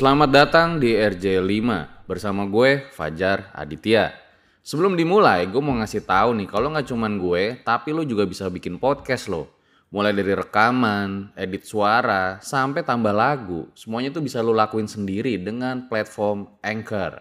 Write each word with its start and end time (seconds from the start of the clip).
Selamat 0.00 0.32
datang 0.32 0.80
di 0.80 0.96
RJ5 0.96 1.60
bersama 2.08 2.48
gue 2.48 2.88
Fajar 2.88 3.52
Aditya. 3.52 4.16
Sebelum 4.64 4.96
dimulai, 4.96 5.44
gue 5.44 5.60
mau 5.60 5.76
ngasih 5.76 6.08
tahu 6.08 6.40
nih 6.40 6.48
kalau 6.48 6.72
nggak 6.72 6.88
cuman 6.88 7.20
gue, 7.20 7.60
tapi 7.60 7.92
lo 7.92 8.00
juga 8.08 8.24
bisa 8.24 8.48
bikin 8.48 8.80
podcast 8.80 9.28
lo. 9.28 9.52
Mulai 9.92 10.16
dari 10.16 10.32
rekaman, 10.32 11.36
edit 11.36 11.68
suara, 11.68 12.40
sampai 12.40 12.80
tambah 12.80 13.12
lagu, 13.12 13.68
semuanya 13.76 14.08
tuh 14.08 14.24
bisa 14.24 14.40
lo 14.40 14.56
lakuin 14.56 14.88
sendiri 14.88 15.36
dengan 15.36 15.84
platform 15.84 16.48
Anchor. 16.64 17.20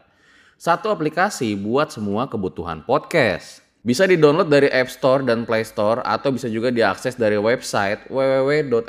Satu 0.56 0.88
aplikasi 0.88 1.60
buat 1.60 1.92
semua 1.92 2.32
kebutuhan 2.32 2.88
podcast. 2.88 3.60
Bisa 3.84 4.08
di-download 4.08 4.48
dari 4.48 4.72
App 4.72 4.88
Store 4.88 5.20
dan 5.28 5.44
Play 5.44 5.68
Store 5.68 6.00
atau 6.08 6.32
bisa 6.32 6.48
juga 6.48 6.72
diakses 6.72 7.20
dari 7.20 7.36
website 7.36 8.08
www.anchor.fm. 8.08 8.80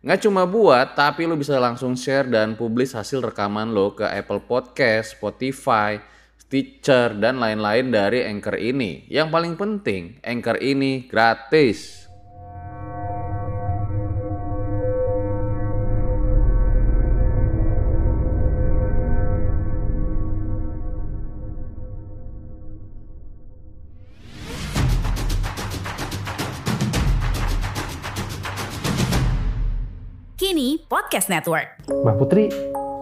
Nggak 0.00 0.24
cuma 0.24 0.48
buat, 0.48 0.96
tapi 0.96 1.28
lo 1.28 1.36
bisa 1.36 1.60
langsung 1.60 1.92
share 1.92 2.24
dan 2.24 2.56
publish 2.56 2.96
hasil 2.96 3.20
rekaman 3.20 3.76
lo 3.76 3.92
ke 3.92 4.08
Apple 4.08 4.40
Podcast, 4.48 5.12
Spotify, 5.20 6.00
Stitcher, 6.40 7.12
dan 7.20 7.36
lain-lain 7.36 7.92
dari 7.92 8.24
Anchor 8.24 8.56
ini. 8.56 9.04
Yang 9.12 9.28
paling 9.28 9.54
penting, 9.60 10.16
Anchor 10.24 10.56
ini 10.56 11.04
gratis. 11.04 11.99
Podcast 31.20 31.36
Network. 31.36 31.68
Mbak 31.84 32.16
Putri, 32.16 32.48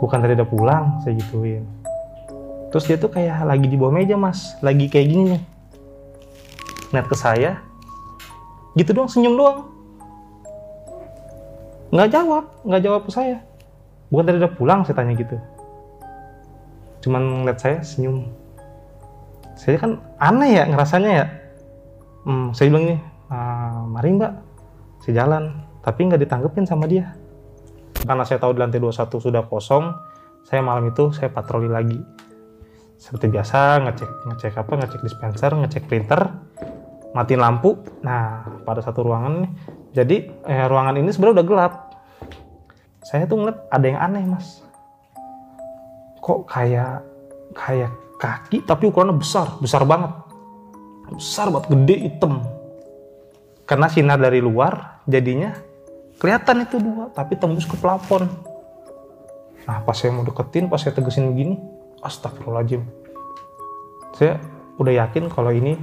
bukan 0.03 0.19
tadi 0.19 0.35
udah 0.35 0.49
pulang, 0.51 0.85
saya 1.07 1.15
gituin. 1.23 1.63
Terus 2.75 2.91
dia 2.91 2.99
tuh 2.99 3.15
kayak 3.15 3.47
lagi 3.47 3.71
di 3.71 3.79
bawah 3.79 3.95
meja 3.95 4.19
mas, 4.19 4.59
lagi 4.59 4.91
kayak 4.91 5.07
gini 5.07 5.23
nih. 5.39 5.43
Lihat 6.99 7.07
ke 7.07 7.15
saya, 7.15 7.63
gitu 8.75 8.91
doang, 8.91 9.07
senyum 9.07 9.39
doang. 9.39 9.71
Nggak 11.95 12.11
jawab, 12.11 12.45
nggak 12.67 12.83
jawab 12.83 13.03
ke 13.07 13.11
saya. 13.15 13.39
Bukan 14.11 14.27
tadi 14.27 14.43
udah 14.43 14.51
pulang, 14.51 14.83
saya 14.83 14.99
tanya 14.99 15.15
gitu. 15.15 15.39
Cuman 17.07 17.23
ngeliat 17.23 17.63
saya 17.63 17.79
senyum. 17.87 18.27
Saya 19.55 19.79
kan 19.79 20.03
aneh 20.19 20.59
ya 20.59 20.67
ngerasanya 20.67 21.11
ya. 21.23 21.27
Hmm, 22.27 22.51
saya 22.51 22.67
bilang 22.67 22.99
nih, 22.99 23.01
"Ah, 23.31 23.87
mari 23.87 24.11
mbak, 24.11 24.35
saya 25.07 25.23
jalan. 25.23 25.55
Tapi 25.87 26.11
nggak 26.11 26.27
ditanggepin 26.27 26.67
sama 26.67 26.91
dia 26.91 27.15
karena 28.05 28.23
saya 28.23 28.39
tahu 28.39 28.55
di 28.55 28.61
lantai 28.63 28.79
21 28.83 29.09
sudah 29.19 29.43
kosong, 29.47 29.91
saya 30.47 30.61
malam 30.63 30.89
itu 30.89 31.11
saya 31.11 31.33
patroli 31.33 31.67
lagi. 31.67 31.99
Seperti 32.99 33.31
biasa, 33.31 33.79
ngecek 33.87 34.11
ngecek 34.27 34.55
apa, 34.59 34.73
ngecek 34.75 35.01
dispenser, 35.07 35.51
ngecek 35.55 35.87
printer, 35.87 36.21
matiin 37.15 37.39
lampu. 37.39 37.79
Nah, 38.03 38.43
pada 38.67 38.83
satu 38.83 39.07
ruangan 39.07 39.47
nih, 39.47 39.53
jadi 39.95 40.17
eh, 40.47 40.67
ruangan 40.67 40.99
ini 40.99 41.11
sebenarnya 41.15 41.43
udah 41.43 41.47
gelap. 41.47 41.73
Saya 43.07 43.25
tuh 43.31 43.39
ngeliat 43.39 43.59
ada 43.71 43.87
yang 43.87 44.01
aneh, 44.03 44.25
Mas. 44.27 44.61
Kok 46.19 46.45
kayak 46.51 47.07
kayak 47.55 47.93
kaki 48.19 48.67
tapi 48.67 48.91
ukurannya 48.91 49.15
besar, 49.15 49.57
besar 49.63 49.87
banget. 49.87 50.11
Besar 51.15 51.49
banget, 51.55 51.73
gede, 51.73 51.97
hitam. 52.11 52.43
Karena 53.65 53.87
sinar 53.87 54.19
dari 54.19 54.43
luar, 54.43 55.05
jadinya 55.07 55.55
kelihatan 56.19 56.67
itu 56.67 56.77
dua 56.83 57.09
tapi 57.15 57.39
tembus 57.39 57.65
ke 57.65 57.79
plafon 57.79 58.27
nah 59.65 59.81
pas 59.85 59.95
saya 59.95 60.13
mau 60.13 60.27
deketin 60.27 60.67
pas 60.67 60.81
saya 60.81 60.97
tegesin 60.97 61.29
begini 61.33 61.79
astagfirullahaladzim. 62.03 62.83
Saya 64.15 64.39
udah 64.79 64.93
yakin 65.07 65.31
kalau 65.31 65.51
ini 65.51 65.79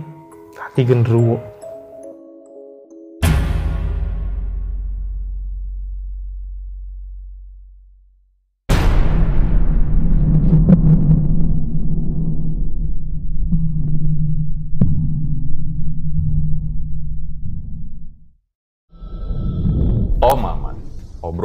kaki 0.56 0.88
genderuwo 0.88 1.40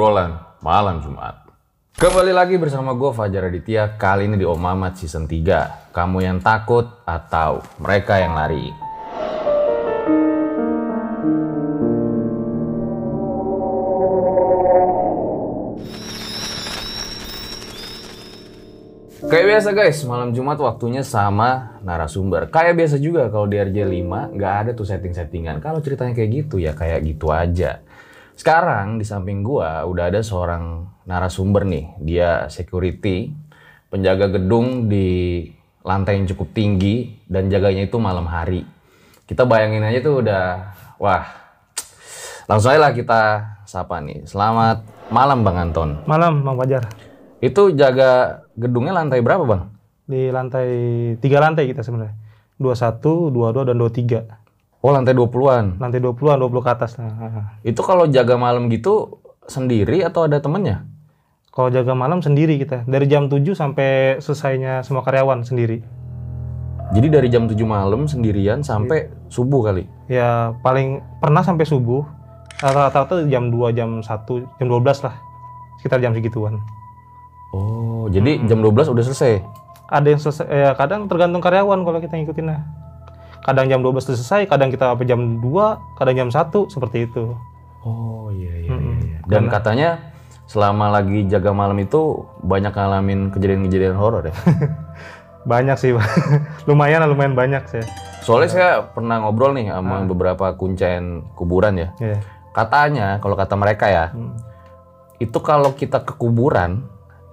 obrolan 0.01 0.41
malam 0.65 1.05
Jumat. 1.05 1.45
Kembali 2.01 2.33
lagi 2.33 2.57
bersama 2.57 2.97
gue 2.97 3.13
Fajar 3.13 3.53
Aditya, 3.53 4.01
kali 4.01 4.33
ini 4.33 4.41
di 4.41 4.49
Om 4.49 4.57
Mamat 4.57 4.97
season 4.97 5.29
3. 5.29 5.93
Kamu 5.93 6.25
yang 6.25 6.41
takut 6.41 6.89
atau 7.05 7.61
mereka 7.77 8.17
yang 8.17 8.33
lari? 8.33 8.73
Kayak 19.29 19.47
biasa 19.53 19.69
guys, 19.77 20.01
malam 20.09 20.33
Jumat 20.33 20.57
waktunya 20.65 21.05
sama 21.05 21.77
narasumber. 21.85 22.49
Kayak 22.49 22.73
biasa 22.81 22.97
juga 22.97 23.29
kalau 23.29 23.45
di 23.45 23.61
RJ5 23.61 24.33
nggak 24.33 24.55
ada 24.65 24.71
tuh 24.73 24.89
setting-settingan. 24.89 25.61
Kalau 25.61 25.85
ceritanya 25.85 26.17
kayak 26.17 26.31
gitu 26.33 26.57
ya 26.57 26.73
kayak 26.73 27.05
gitu 27.05 27.29
aja. 27.29 27.85
Sekarang 28.41 28.97
di 28.97 29.05
samping 29.05 29.45
gua 29.45 29.85
udah 29.85 30.09
ada 30.09 30.25
seorang 30.25 30.89
narasumber 31.05 31.69
nih. 31.69 31.93
Dia 32.01 32.49
security, 32.49 33.37
penjaga 33.93 34.33
gedung 34.33 34.89
di 34.89 35.45
lantai 35.85 36.17
yang 36.17 36.25
cukup 36.33 36.57
tinggi 36.57 37.21
dan 37.29 37.53
jaganya 37.53 37.85
itu 37.85 38.01
malam 38.01 38.25
hari. 38.25 38.65
Kita 39.29 39.45
bayangin 39.45 39.85
aja 39.85 40.01
tuh 40.01 40.25
udah 40.25 40.45
wah. 40.97 41.29
Langsung 42.49 42.73
aja 42.73 42.81
lah 42.81 42.97
kita 42.97 43.21
sapa 43.69 44.01
nih. 44.01 44.25
Selamat 44.25 44.89
malam 45.13 45.45
Bang 45.45 45.61
Anton. 45.61 46.01
malam 46.09 46.41
Bang 46.41 46.57
Fajar 46.57 46.89
Itu 47.45 47.77
jaga 47.77 48.41
gedungnya 48.57 48.97
lantai 48.97 49.21
berapa 49.21 49.45
Bang? 49.45 49.77
di 50.11 50.27
lantai 50.35 50.71
tiga 51.23 51.39
lantai 51.39 51.71
kita 51.71 51.87
sebenarnya 51.87 52.19
21, 52.59 53.31
22 53.31 53.69
dan 53.71 53.77
23 53.79 54.40
Oh 54.81 54.91
lantai 54.91 55.13
20-an. 55.13 55.77
lantai 55.77 56.01
20-an 56.01 56.41
20 56.41 56.65
ke 56.65 56.71
atas. 56.73 56.97
Nah, 56.97 57.53
Itu 57.61 57.85
kalau 57.85 58.09
jaga 58.09 58.35
malam 58.35 58.73
gitu 58.73 59.21
sendiri 59.45 60.01
atau 60.01 60.25
ada 60.25 60.41
temennya? 60.41 60.89
kalau 61.51 61.67
jaga 61.67 61.93
malam 61.93 62.23
sendiri 62.23 62.57
kita. 62.57 62.87
Dari 62.87 63.05
jam 63.05 63.27
7 63.27 63.43
sampai 63.53 64.17
selesainya 64.23 64.81
semua 64.81 65.03
karyawan 65.03 65.43
sendiri. 65.43 65.83
Jadi 66.91 67.07
dari 67.11 67.29
jam 67.29 67.45
7 67.45 67.59
malam 67.67 68.07
sendirian 68.07 68.63
sampai 68.63 69.11
subuh 69.29 69.67
kali. 69.67 69.85
ya 70.07 70.55
paling 70.63 71.03
pernah 71.19 71.43
sampai 71.43 71.67
subuh. 71.67 72.07
Rata-rata 72.57 73.27
jam 73.27 73.51
2 73.51 73.75
jam 73.75 73.99
1 73.99 74.07
jam 74.57 74.67
12 74.71 75.05
lah. 75.05 75.15
Sekitar 75.77 75.99
jam 75.99 76.15
segituan. 76.15 76.63
Oh, 77.51 78.07
jadi 78.09 78.39
jam 78.47 78.63
12 78.63 78.87
udah 78.87 79.05
selesai. 79.05 79.43
ada 79.91 80.07
yang 80.07 80.23
selesai 80.23 80.47
ya 80.47 80.71
kadang 80.79 81.11
tergantung 81.11 81.43
karyawan 81.43 81.83
kalau 81.83 81.99
kita 81.99 82.15
ngikutin 82.15 82.47
lah 82.47 82.63
kadang 83.41 83.67
jam 83.67 83.81
12 83.81 83.91
udah 83.91 84.17
selesai 84.17 84.43
kadang 84.45 84.69
kita 84.69 84.85
sampai 84.87 85.05
jam 85.05 85.21
2 85.39 85.45
kadang 85.97 86.17
jam 86.17 86.29
1 86.29 86.51
seperti 86.67 87.07
itu 87.07 87.35
Oh 87.81 88.29
iya 88.31 88.53
iya 88.59 88.71
Mm-mm. 88.71 88.97
iya. 89.01 89.19
Dan 89.25 89.49
katanya 89.49 90.13
selama 90.45 90.91
lagi 90.91 91.25
jaga 91.25 91.49
malam 91.51 91.79
itu 91.79 92.21
banyak 92.41 92.69
ngalamin 92.71 93.31
kejadian-kejadian 93.31 93.97
horor 93.97 94.27
ya. 94.27 94.35
banyak 95.51 95.77
sih 95.77 95.97
lumayan 96.69 97.01
lumayan 97.05 97.33
banyak 97.33 97.65
sih 97.67 97.81
Soalnya 98.21 98.51
saya 98.53 98.71
pernah 98.85 99.17
ngobrol 99.19 99.57
nih 99.57 99.73
sama 99.73 100.05
beberapa 100.05 100.53
kuncen 100.53 101.25
kuburan 101.33 101.81
ya. 101.81 101.89
ya 101.97 102.21
Katanya 102.53 103.17
kalau 103.17 103.33
kata 103.33 103.57
mereka 103.57 103.89
ya, 103.89 104.13
Hmm. 104.13 104.37
itu 105.17 105.39
kalau 105.41 105.73
kita 105.73 106.05
ke 106.05 106.13
kuburan 106.15 106.85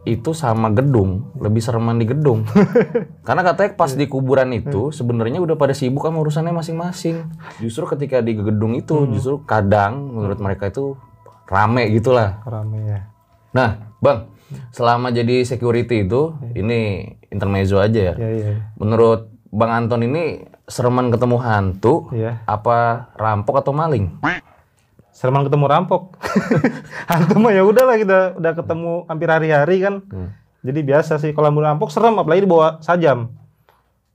itu 0.04 0.32
sama 0.32 0.72
gedung 0.72 1.34
lebih 1.40 1.60
sereman 1.60 2.00
di 2.00 2.08
gedung. 2.08 2.48
Karena 3.28 3.42
katanya 3.44 3.76
pas 3.76 3.92
di 3.92 4.06
kuburan 4.08 4.54
itu 4.56 4.94
sebenarnya 4.94 5.44
udah 5.44 5.56
pada 5.60 5.76
sibuk 5.76 6.06
sama 6.06 6.24
urusannya 6.24 6.54
masing-masing. 6.56 7.28
Justru 7.60 7.84
ketika 7.92 8.24
di 8.24 8.38
gedung 8.38 8.78
itu 8.78 9.08
justru 9.12 9.44
kadang 9.44 10.14
menurut 10.14 10.40
mereka 10.40 10.72
itu 10.72 10.96
rame 11.48 11.92
gitulah. 11.92 12.44
rame 12.48 12.80
ya 12.88 13.00
Nah, 13.56 13.96
Bang, 14.04 14.30
selama 14.70 15.10
jadi 15.10 15.42
security 15.42 16.06
itu 16.06 16.36
ini 16.54 17.10
intermezzo 17.32 17.82
aja 17.82 18.12
ya. 18.12 18.14
ya 18.16 18.30
ya 18.32 18.54
Menurut 18.78 19.32
Bang 19.50 19.72
Anton 19.74 20.04
ini 20.06 20.46
sereman 20.68 21.08
ketemu 21.10 21.40
hantu 21.40 22.12
ya 22.12 22.44
apa 22.44 23.10
rampok 23.16 23.64
atau 23.64 23.72
maling? 23.72 24.20
Seremang 25.18 25.50
ketemu 25.50 25.66
rampok. 25.66 26.14
Hantu 27.10 27.42
mah 27.42 27.50
ya 27.50 27.66
udah 27.66 27.90
lah 27.90 27.98
kita 27.98 28.38
udah 28.38 28.54
ketemu 28.54 29.10
hampir 29.10 29.26
hari-hari 29.34 29.82
kan. 29.82 30.06
Hmm. 30.14 30.30
Jadi 30.62 30.86
biasa 30.86 31.18
sih 31.18 31.34
kalau 31.34 31.50
mau 31.50 31.66
rampok 31.66 31.90
serem 31.90 32.22
apalagi 32.22 32.46
dibawa 32.46 32.78
sajam. 32.86 33.34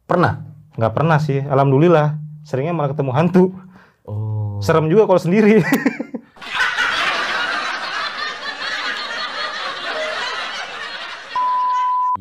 Pernah? 0.07 0.47
Nggak 0.79 0.95
pernah 0.95 1.19
sih, 1.19 1.43
alhamdulillah. 1.43 2.23
Seringnya 2.47 2.71
malah 2.71 2.95
ketemu 2.95 3.11
hantu. 3.19 3.51
Oh. 4.07 4.63
Serem 4.63 4.87
juga 4.87 5.11
kalau 5.11 5.19
sendiri. 5.19 5.59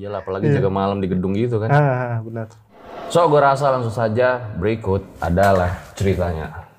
Iyalah, 0.02 0.26
apalagi 0.26 0.50
jaga 0.50 0.74
malam 0.74 0.98
di 0.98 1.06
gedung 1.06 1.38
gitu 1.38 1.62
kan. 1.62 1.70
Ah, 1.70 2.18
benar. 2.26 2.50
So, 3.14 3.30
gue 3.30 3.38
rasa 3.38 3.70
langsung 3.70 3.94
saja 3.94 4.42
berikut 4.58 5.06
adalah 5.22 5.86
ceritanya. 5.94 6.71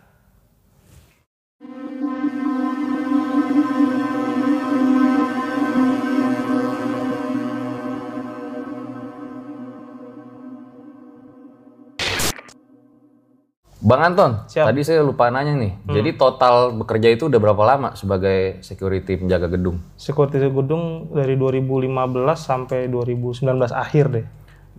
Bang 13.82 13.98
Anton, 13.98 14.46
Siap. 14.46 14.70
tadi 14.70 14.86
saya 14.86 15.02
lupa 15.02 15.26
nanya 15.26 15.58
nih. 15.58 15.74
Jadi 15.90 16.14
total 16.14 16.70
bekerja 16.70 17.10
itu 17.10 17.26
udah 17.26 17.40
berapa 17.42 17.62
lama 17.66 17.98
sebagai 17.98 18.62
security 18.62 19.18
penjaga 19.18 19.50
gedung? 19.50 19.82
Security 19.98 20.38
gedung 20.38 21.10
dari 21.10 21.34
2015 21.34 21.90
sampai 22.38 22.86
2019 22.86 23.42
akhir 23.74 24.04
deh. 24.14 24.26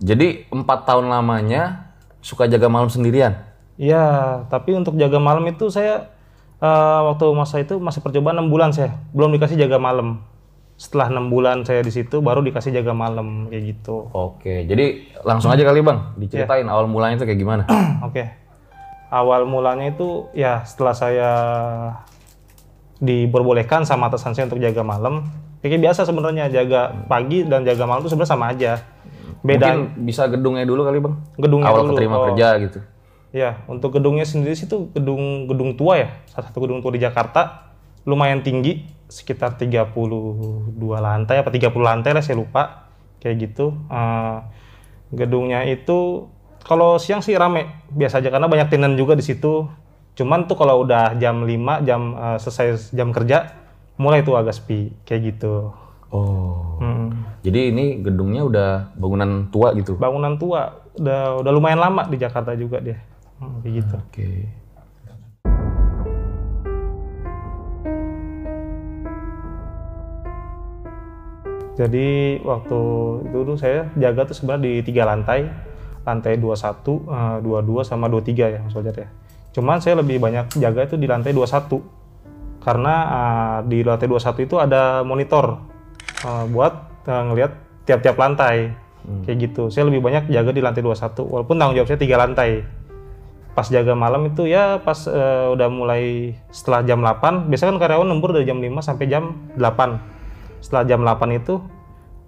Jadi 0.00 0.48
empat 0.48 0.88
tahun 0.88 1.12
lamanya 1.12 1.92
suka 2.24 2.48
jaga 2.48 2.72
malam 2.72 2.88
sendirian? 2.88 3.44
Iya, 3.76 4.48
tapi 4.48 4.72
untuk 4.72 4.96
jaga 4.96 5.20
malam 5.20 5.44
itu 5.52 5.68
saya 5.68 6.08
eh, 6.64 7.00
waktu 7.04 7.28
masa 7.36 7.60
itu 7.60 7.76
masih 7.76 8.00
percobaan 8.00 8.40
6 8.40 8.48
bulan 8.48 8.72
saya, 8.72 8.96
belum 9.12 9.36
dikasih 9.36 9.60
jaga 9.60 9.76
malam. 9.76 10.24
Setelah 10.74 11.06
enam 11.06 11.30
bulan 11.30 11.62
saya 11.62 11.86
di 11.86 11.92
situ 11.94 12.18
baru 12.18 12.42
dikasih 12.42 12.74
jaga 12.74 12.90
malam 12.96 13.46
kayak 13.46 13.62
gitu. 13.62 14.10
Oke, 14.10 14.66
jadi 14.66 15.06
langsung 15.22 15.54
aja 15.54 15.62
kali 15.62 15.84
bang, 15.84 16.18
diceritain 16.18 16.66
awal 16.66 16.90
mulanya 16.90 17.20
itu 17.20 17.28
kayak 17.28 17.38
gimana? 17.38 17.62
Oke. 18.08 18.43
Awal 19.14 19.46
mulanya 19.46 19.94
itu 19.94 20.26
ya 20.34 20.66
setelah 20.66 20.90
saya 20.90 21.30
diperbolehkan 22.98 23.86
sama 23.86 24.10
atasan 24.10 24.34
saya 24.34 24.50
untuk 24.50 24.58
jaga 24.58 24.82
malam. 24.82 25.22
Kayak 25.62 25.80
biasa 25.80 26.04
sebenarnya 26.04 26.50
jaga 26.50 27.06
pagi 27.06 27.46
dan 27.46 27.62
jaga 27.62 27.86
malam 27.86 28.02
itu 28.02 28.10
sebenarnya 28.10 28.32
sama 28.34 28.50
aja. 28.50 28.82
Beda 29.44 29.76
Mungkin 29.76 30.08
bisa 30.08 30.26
gedungnya 30.26 30.66
dulu 30.66 30.82
kali 30.82 30.98
bang? 30.98 31.14
gedungnya 31.38 31.68
Awal 31.70 31.80
dulu. 31.86 31.90
keterima 31.94 32.16
Oh, 32.18 32.24
kerja 32.32 32.48
gitu. 32.58 32.78
Ya, 33.34 33.50
untuk 33.70 33.94
gedungnya 33.94 34.26
sendiri 34.26 34.54
sih 34.58 34.66
itu 34.66 34.90
gedung 34.90 35.46
gedung 35.46 35.78
tua 35.78 36.00
ya. 36.00 36.08
Salah 36.30 36.50
satu 36.50 36.66
gedung 36.66 36.82
tua 36.82 36.90
di 36.90 37.02
Jakarta. 37.02 37.70
Lumayan 38.04 38.44
tinggi, 38.44 38.84
sekitar 39.08 39.56
32 39.56 39.96
lantai 41.00 41.40
apa 41.40 41.48
30 41.48 41.72
lantai 41.80 42.12
lah 42.12 42.20
saya 42.20 42.36
lupa. 42.36 42.92
Kayak 43.22 43.36
gitu. 43.48 43.72
Eh, 43.88 44.36
gedungnya 45.14 45.64
itu 45.64 46.28
kalau 46.64 46.96
siang 46.96 47.20
sih 47.20 47.36
rame 47.36 47.84
biasa 47.92 48.24
aja 48.24 48.32
karena 48.32 48.48
banyak 48.48 48.72
tenan 48.72 48.96
juga 48.96 49.12
di 49.12 49.22
situ. 49.22 49.68
Cuman 50.16 50.48
tuh 50.48 50.56
kalau 50.56 50.86
udah 50.86 51.12
jam 51.20 51.44
5 51.44 51.84
jam 51.84 52.16
eh, 52.16 52.38
selesai 52.40 52.96
jam 52.96 53.12
kerja 53.12 53.52
mulai 54.00 54.24
tuh 54.24 54.40
agak 54.40 54.56
sepi 54.56 54.90
kayak 55.04 55.36
gitu. 55.36 55.70
Oh. 56.08 56.80
Hmm. 56.80 57.26
Jadi 57.44 57.68
ini 57.68 58.00
gedungnya 58.00 58.42
udah 58.48 58.70
bangunan 58.96 59.52
tua 59.52 59.76
gitu? 59.76 60.00
Bangunan 60.00 60.40
tua 60.40 60.88
udah 60.96 61.44
udah 61.44 61.52
lumayan 61.52 61.82
lama 61.82 62.08
di 62.08 62.16
Jakarta 62.16 62.56
juga 62.56 62.80
dia. 62.80 62.96
Hmm, 63.36 63.60
kayak 63.60 63.72
gitu. 63.84 63.96
Oke. 64.00 64.30
Jadi 71.74 72.38
waktu 72.46 72.80
itu 73.26 73.38
tuh 73.42 73.56
saya 73.58 73.90
jaga 73.98 74.30
tuh 74.30 74.36
sebenarnya 74.38 74.62
di 74.62 74.72
tiga 74.86 75.10
lantai, 75.10 75.50
lantai 76.04 76.36
21, 76.36 77.08
eh, 77.08 77.38
22 77.40 77.82
sama 77.84 78.06
23 78.12 78.54
ya 78.54 78.60
Mas 78.60 78.76
Fajar 78.76 78.96
ya. 78.96 79.08
Cuman 79.56 79.80
saya 79.80 79.98
lebih 79.98 80.20
banyak 80.20 80.56
jaga 80.60 80.84
itu 80.84 80.96
di 81.00 81.08
lantai 81.08 81.32
21 81.32 81.80
karena 82.60 82.94
eh, 83.08 83.58
di 83.68 83.78
lantai 83.84 84.06
21 84.08 84.46
itu 84.46 84.56
ada 84.60 85.00
monitor 85.02 85.60
eh, 86.24 86.44
buat 86.48 86.72
eh, 87.08 87.22
ngelihat 87.32 87.52
tiap-tiap 87.84 88.16
lantai 88.16 88.84
kayak 89.04 89.36
gitu. 89.52 89.68
Saya 89.68 89.84
lebih 89.92 90.00
banyak 90.00 90.32
jaga 90.32 90.50
di 90.52 90.64
lantai 90.64 90.80
21 90.80 91.28
walaupun 91.28 91.60
tanggung 91.60 91.76
jawab 91.76 91.88
saya 91.92 92.00
tiga 92.00 92.16
lantai. 92.16 92.64
Pas 93.54 93.70
jaga 93.70 93.94
malam 93.94 94.26
itu 94.26 94.50
ya 94.50 94.80
pas 94.82 95.06
eh, 95.06 95.46
udah 95.52 95.68
mulai 95.70 96.34
setelah 96.50 96.82
jam 96.82 96.98
8, 97.04 97.46
biasanya 97.52 97.76
kan 97.76 97.80
karyawan 97.86 98.08
lembur 98.10 98.34
dari 98.34 98.48
jam 98.48 98.58
5 98.58 98.80
sampai 98.82 99.06
jam 99.06 99.36
8 99.54 100.64
setelah 100.64 100.84
jam 100.88 101.00
8 101.04 101.38
itu 101.38 101.60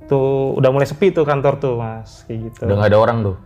tuh 0.06 0.55
udah 0.55 0.70
mulai 0.70 0.87
sepi 0.87 1.11
tuh 1.11 1.26
kantor 1.26 1.58
tuh 1.58 1.75
mas 1.81 2.22
kayak 2.29 2.52
gitu 2.52 2.69
Udah 2.69 2.76
nggak 2.79 2.90
ada 2.94 2.99
orang 3.00 3.19
tuh? 3.26 3.37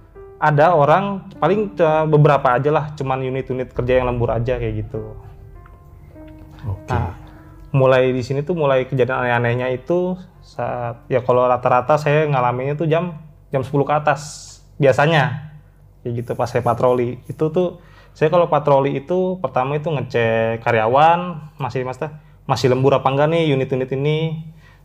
Ada 0.41 0.73
orang 0.73 1.29
paling 1.37 1.77
beberapa 2.09 2.57
aja 2.57 2.73
lah 2.73 2.85
cuman 2.97 3.21
unit-unit 3.21 3.77
kerja 3.77 4.01
yang 4.01 4.09
lembur 4.09 4.33
aja 4.33 4.57
kayak 4.57 4.89
gitu. 4.89 5.15
Oke. 6.65 6.89
nah 6.89 7.17
mulai 7.71 8.11
di 8.11 8.21
sini 8.25 8.43
tuh 8.43 8.59
mulai 8.59 8.85
kejadian 8.85 9.25
aneh-anehnya 9.25 9.71
itu 9.71 10.19
saat 10.43 11.07
ya 11.07 11.23
kalau 11.23 11.47
rata-rata 11.47 11.95
saya 11.97 12.27
ngalaminnya 12.27 12.75
tuh 12.75 12.91
jam 12.91 13.21
jam 13.55 13.63
10 13.63 13.71
ke 13.85 13.93
atas 13.95 14.21
biasanya. 14.81 15.53
Kayak 16.01 16.13
gitu 16.25 16.31
pas 16.33 16.49
saya 16.49 16.65
patroli. 16.65 17.21
Itu 17.29 17.53
tuh 17.53 17.85
saya 18.17 18.33
kalau 18.33 18.49
patroli 18.49 18.97
itu 18.97 19.37
pertama 19.39 19.77
itu 19.77 19.93
ngecek 19.93 20.65
karyawan 20.65 21.53
masih 21.61 21.85
mas 21.85 22.01
masih 22.49 22.73
lembur 22.73 22.97
apa 22.97 23.07
enggak 23.13 23.29
nih 23.31 23.53
unit-unit 23.55 23.93
ini. 23.93 24.41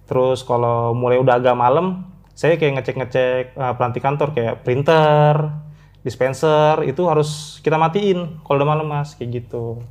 Terus 0.06 0.46
kalau 0.46 0.94
mulai 0.94 1.18
udah 1.18 1.40
agak 1.42 1.58
malam 1.58 2.15
saya 2.36 2.60
kayak 2.60 2.74
ngecek-ngecek 2.78 3.56
uh, 3.56 3.74
peranti 3.74 4.00
kantor 4.00 4.30
kayak 4.32 4.62
printer 4.62 5.56
dispenser 6.02 6.86
itu 6.86 7.02
harus 7.08 7.58
kita 7.60 7.80
matiin 7.80 8.38
kalau 8.44 8.60
udah 8.60 8.70
malam 8.70 8.86
mas 8.86 9.16
kayak 9.16 9.42
gitu 9.42 9.82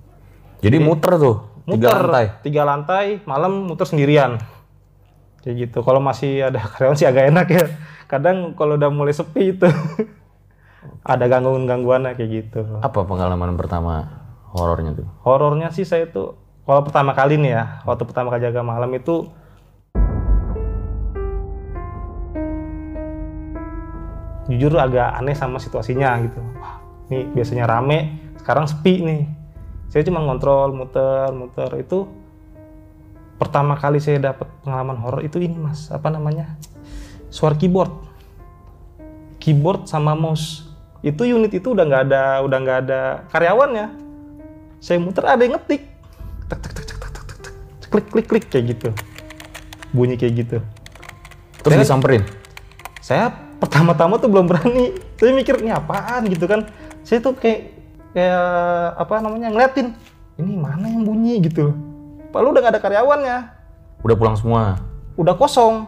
Jadi 0.61 0.77
muter 0.79 1.19
tuh? 1.19 1.37
muter 1.65 1.81
Tiga 1.81 1.97
lantai? 1.97 2.25
tiga 2.45 2.63
lantai 2.63 3.07
malam 3.25 3.65
muter 3.65 3.89
sendirian 3.89 4.37
kayak 5.41 5.57
gitu 5.65 5.79
kalau 5.81 5.99
masih 5.99 6.45
ada 6.45 6.61
karyawan 6.71 6.95
sih 6.95 7.05
agak 7.05 7.33
enak 7.33 7.47
ya 7.49 7.65
kadang 8.05 8.53
kalau 8.53 8.77
udah 8.77 8.89
mulai 8.89 9.13
sepi 9.13 9.57
itu 9.57 9.65
ada 11.05 11.25
gangguan 11.25 11.65
gangguannya 11.65 12.13
kayak 12.15 12.31
gitu 12.31 12.61
Apa 12.81 13.05
pengalaman 13.05 13.57
pertama 13.57 14.05
horornya 14.53 14.93
tuh? 14.95 15.07
horornya 15.25 15.73
sih 15.73 15.83
saya 15.83 16.05
tuh 16.07 16.37
kalau 16.63 16.85
pertama 16.85 17.13
kali 17.13 17.37
nih 17.37 17.53
ya 17.53 17.65
waktu 17.83 18.05
pertama 18.05 18.29
kali 18.29 18.45
jaga 18.45 18.61
malam 18.61 18.93
itu 18.93 19.29
jujur 24.51 24.77
agak 24.77 25.17
aneh 25.17 25.37
sama 25.37 25.57
situasinya 25.61 26.21
gitu. 26.25 26.41
Wah 26.61 26.85
ini 27.13 27.29
biasanya 27.33 27.69
rame 27.69 28.33
sekarang 28.41 28.65
sepi 28.69 28.95
nih. 29.05 29.23
Saya 29.93 30.03
cuma 30.09 30.25
ngontrol 30.25 30.73
muter 30.75 31.31
muter. 31.37 31.71
Itu 31.81 32.09
pertama 33.37 33.77
kali 33.77 34.01
saya 34.01 34.33
dapat 34.33 34.49
pengalaman 34.65 34.97
horor 35.01 35.21
itu 35.21 35.41
ini 35.41 35.57
mas. 35.57 35.93
Apa 35.93 36.09
namanya? 36.09 36.57
Suara 37.29 37.55
keyboard. 37.57 37.93
Keyboard 39.39 39.85
sama 39.85 40.17
mouse. 40.17 40.65
Itu 41.05 41.29
unit 41.29 41.53
itu 41.53 41.77
udah 41.77 41.85
nggak 41.85 42.03
ada 42.09 42.25
udah 42.41 42.59
nggak 42.65 42.79
ada 42.89 43.01
karyawannya. 43.29 43.87
Saya 44.81 45.01
muter 45.01 45.25
ada 45.29 45.41
yang 45.45 45.57
ngetik. 45.57 45.85
Tek 46.49 46.59
tek 46.61 46.73
tek 46.73 46.85
tek 46.89 46.99
tek 47.01 47.13
tek 47.13 47.39
tek, 47.41 47.55
klik 47.93 48.07
klik 48.13 48.27
klik 48.29 48.45
kayak 48.49 48.65
gitu. 48.77 48.89
Bunyi 49.93 50.17
kayak 50.17 50.35
gitu. 50.41 50.59
Terus 51.61 51.81
Saya- 51.81 51.85
disamperin? 51.85 52.25
saya 53.05 53.29
pertama-tama 53.59 54.19
tuh 54.19 54.31
belum 54.31 54.47
berani. 54.51 54.95
Saya 55.19 55.33
mikir 55.35 55.61
ini 55.63 55.71
apaan? 55.71 56.27
gitu 56.31 56.45
kan. 56.47 56.67
Saya 57.05 57.21
tuh 57.21 57.37
kayak 57.37 57.75
kayak 58.15 58.47
apa 58.97 59.15
namanya 59.19 59.51
ngeliatin 59.51 59.93
ini 60.39 60.55
mana 60.55 60.87
yang 60.87 61.03
bunyi? 61.03 61.43
gitu 61.43 61.75
Padahal 62.31 62.51
udah 62.51 62.63
gak 62.67 62.73
ada 62.75 62.81
karyawannya. 62.83 63.37
Udah 64.03 64.17
pulang 64.19 64.35
semua? 64.35 64.79
udah 65.15 65.35
kosong. 65.39 65.87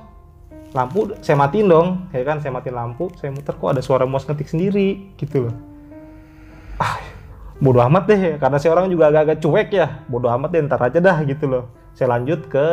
Lampu 0.75 1.15
saya 1.25 1.37
matiin 1.39 1.67
dong. 1.67 2.07
Ya 2.15 2.23
kan 2.23 2.39
saya 2.39 2.53
matiin 2.55 2.77
lampu 2.77 3.11
saya 3.19 3.33
muter 3.33 3.55
kok 3.57 3.71
ada 3.71 3.83
suara 3.83 4.05
mouse 4.07 4.27
ngetik 4.29 4.47
sendiri? 4.51 5.15
Gitu 5.19 5.49
loh. 5.49 5.55
Ah 6.79 7.01
bodoh 7.57 7.81
amat 7.89 8.05
deh 8.05 8.21
karena 8.37 8.61
saya 8.61 8.77
orang 8.77 8.93
juga 8.93 9.11
agak-agak 9.11 9.39
cuek 9.41 9.69
ya. 9.73 9.87
Bodoh 10.07 10.31
amat 10.31 10.55
deh 10.55 10.61
ntar 10.63 10.81
aja 10.83 10.99
dah 11.01 11.19
gitu 11.25 11.49
loh. 11.49 11.65
Saya 11.97 12.13
lanjut 12.15 12.47
ke 12.47 12.67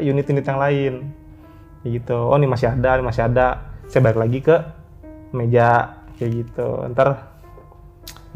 unit-unit 0.00 0.44
yang 0.44 0.58
lain. 0.58 0.94
Gitu. 1.84 2.16
Oh 2.16 2.34
ini 2.40 2.48
masih 2.48 2.72
ada 2.72 2.96
ini 2.96 3.04
masih 3.04 3.28
ada 3.28 3.73
saya 3.88 4.00
balik 4.04 4.20
lagi 4.20 4.38
ke 4.42 4.56
meja 5.34 6.00
kayak 6.16 6.30
gitu. 6.44 6.68
Ntar 6.94 7.34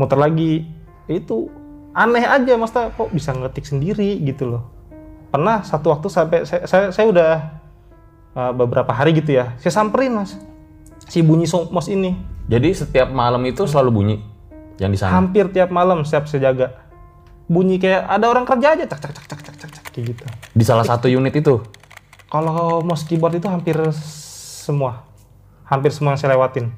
muter 0.01 0.19
lagi. 0.19 0.67
Itu 1.09 1.49
aneh 1.97 2.25
aja 2.25 2.55
mas 2.61 2.73
Ta, 2.73 2.93
kok 2.93 3.11
bisa 3.11 3.33
ngetik 3.33 3.65
sendiri 3.65 4.21
gitu 4.23 4.57
loh. 4.57 4.63
Pernah 5.29 5.65
satu 5.65 5.93
waktu 5.93 6.09
sampai 6.09 6.39
saya, 6.49 6.65
saya, 6.65 6.87
saya 6.93 7.07
udah 7.09 7.31
uh, 8.37 8.53
beberapa 8.57 8.93
hari 8.93 9.13
gitu 9.17 9.37
ya 9.37 9.57
saya 9.61 9.73
samperin 9.73 10.17
mas. 10.17 10.37
Si 11.09 11.25
bunyi 11.25 11.49
so- 11.49 11.69
mouse 11.73 11.89
ini. 11.89 12.17
Jadi 12.49 12.73
setiap 12.73 13.13
malam 13.13 13.45
itu 13.45 13.65
selalu 13.69 13.91
bunyi? 13.93 14.17
Yang 14.79 14.91
di 14.95 14.99
sana? 15.03 15.13
hampir 15.19 15.51
tiap 15.51 15.75
malam 15.75 16.07
setiap 16.07 16.31
saya 16.31 16.53
jaga. 16.53 16.87
Bunyi 17.49 17.81
kayak 17.81 18.05
ada 18.07 18.29
orang 18.29 18.45
kerja 18.45 18.77
aja 18.77 18.85
cak 18.85 19.01
cak 19.01 19.13
cak 19.17 19.27
cak 19.27 19.41
cak 19.41 19.57
cak, 19.57 19.71
cak 19.73 19.85
kayak 19.91 20.05
gitu. 20.13 20.25
Di 20.53 20.65
salah 20.65 20.85
satu 20.85 21.09
unit 21.09 21.33
itu? 21.33 21.61
kalau 22.29 22.85
mouse 22.85 23.09
keyboard 23.09 23.41
itu 23.41 23.49
hampir 23.49 23.75
semua 23.97 25.08
hampir 25.69 25.93
semua 25.93 26.17
yang 26.17 26.21
saya 26.21 26.35
lewatin 26.35 26.73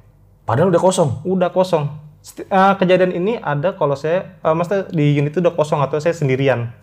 Padahal 0.45 0.75
udah 0.75 0.83
kosong? 0.83 1.11
udah 1.23 1.51
kosong 1.55 1.87
eh, 2.43 2.75
kejadian 2.77 3.15
ini 3.17 3.39
ada 3.39 3.73
kalau 3.79 3.95
saya 3.95 4.37
eh, 4.43 4.55
maksudnya 4.55 4.91
di 4.91 5.17
unit 5.17 5.33
itu 5.33 5.41
udah 5.41 5.55
kosong 5.55 5.81
atau 5.81 6.03
saya 6.03 6.13
sendirian 6.13 6.75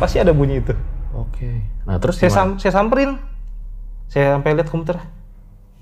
pasti 0.00 0.18
ada 0.18 0.34
bunyi 0.34 0.64
itu 0.64 0.74
Oke. 1.12 1.60
Nah 1.84 2.00
terus 2.00 2.16
saya 2.16 2.32
sam 2.32 2.56
saya 2.56 2.72
samperin 2.72 3.20
saya 4.08 4.40
sampai 4.40 4.56
lihat 4.56 4.72
komputer 4.72 4.96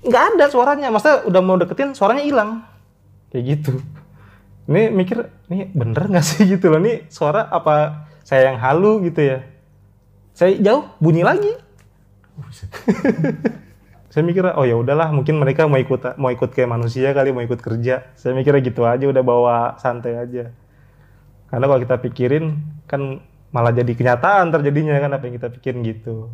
nggak 0.01 0.23
ada 0.35 0.45
suaranya. 0.49 0.87
Masa 0.89 1.21
udah 1.25 1.41
mau 1.41 1.57
deketin 1.57 1.93
suaranya 1.93 2.25
hilang. 2.25 2.65
Kayak 3.29 3.43
gitu. 3.57 3.73
Ini 4.69 4.93
mikir, 4.93 5.29
ini 5.49 5.69
bener 5.71 6.09
nggak 6.09 6.25
sih 6.25 6.45
gitu 6.57 6.73
loh. 6.73 6.81
Ini 6.81 7.07
suara 7.07 7.47
apa 7.49 8.07
saya 8.25 8.51
yang 8.51 8.57
halu 8.59 9.05
gitu 9.05 9.21
ya. 9.21 9.39
Saya 10.33 10.57
jauh 10.57 10.89
bunyi 10.97 11.21
lagi. 11.21 11.53
saya 14.11 14.27
mikir 14.27 14.43
oh 14.43 14.67
ya 14.67 14.75
udahlah 14.75 15.15
mungkin 15.15 15.39
mereka 15.39 15.71
mau 15.71 15.79
ikut 15.79 16.19
mau 16.19 16.27
ikut 16.27 16.51
kayak 16.51 16.67
manusia 16.67 17.15
kali 17.15 17.31
mau 17.31 17.47
ikut 17.47 17.63
kerja. 17.63 18.11
Saya 18.19 18.35
mikirnya 18.35 18.59
gitu 18.59 18.83
aja 18.83 19.07
udah 19.07 19.23
bawa 19.23 19.79
santai 19.79 20.19
aja. 20.19 20.51
Karena 21.47 21.63
kalau 21.63 21.79
kita 21.79 21.95
pikirin 21.95 22.59
kan 22.91 23.23
malah 23.55 23.71
jadi 23.71 23.87
kenyataan 23.95 24.51
terjadinya 24.51 24.99
kan 24.99 25.15
apa 25.15 25.23
yang 25.31 25.39
kita 25.39 25.47
pikirin 25.55 25.79
gitu. 25.87 26.27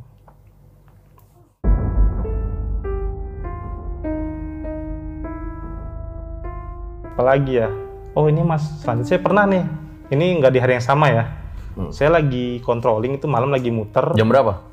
Apalagi 7.14 7.62
ya? 7.62 7.70
Oh 8.18 8.26
ini 8.26 8.42
mas 8.42 8.66
selanjutnya 8.82 9.10
saya 9.14 9.22
pernah 9.22 9.46
nih. 9.46 9.66
Ini 10.18 10.26
nggak 10.42 10.54
di 10.58 10.60
hari 10.66 10.82
yang 10.82 10.86
sama 10.86 11.14
ya. 11.14 11.26
Hmm. 11.78 11.94
saya 11.94 12.10
lagi 12.10 12.58
controlling 12.66 13.22
itu 13.22 13.30
malam 13.30 13.54
lagi 13.54 13.70
muter. 13.70 14.18
Jam 14.18 14.34
berapa? 14.34 14.66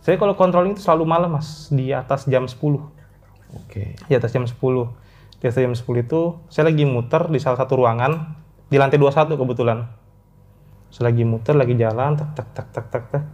Saya 0.00 0.16
kalau 0.16 0.32
controlling 0.32 0.72
itu 0.72 0.80
selalu 0.80 1.04
malam 1.04 1.36
mas. 1.36 1.68
Di 1.68 1.92
atas 1.92 2.24
jam 2.24 2.48
10 2.48 2.56
Oke. 3.50 3.98
di 4.06 4.14
atas 4.14 4.30
jam 4.30 4.46
10 4.46 4.54
di 5.40 5.44
atas 5.48 5.58
jam 5.58 5.74
10 5.74 6.06
itu 6.06 6.20
saya 6.52 6.68
lagi 6.70 6.84
muter 6.86 7.26
di 7.32 7.40
salah 7.40 7.58
satu 7.58 7.80
ruangan 7.80 8.36
di 8.70 8.76
lantai 8.78 8.96
21 8.96 9.36
kebetulan. 9.36 9.78
Saya 10.90 11.10
lagi 11.12 11.22
muter 11.26 11.54
lagi 11.54 11.74
jalan 11.76 12.16
tak 12.16 12.30
tak 12.34 12.48
tak 12.54 12.66
tak 12.72 12.86
tak 12.90 13.04
tak 13.10 13.24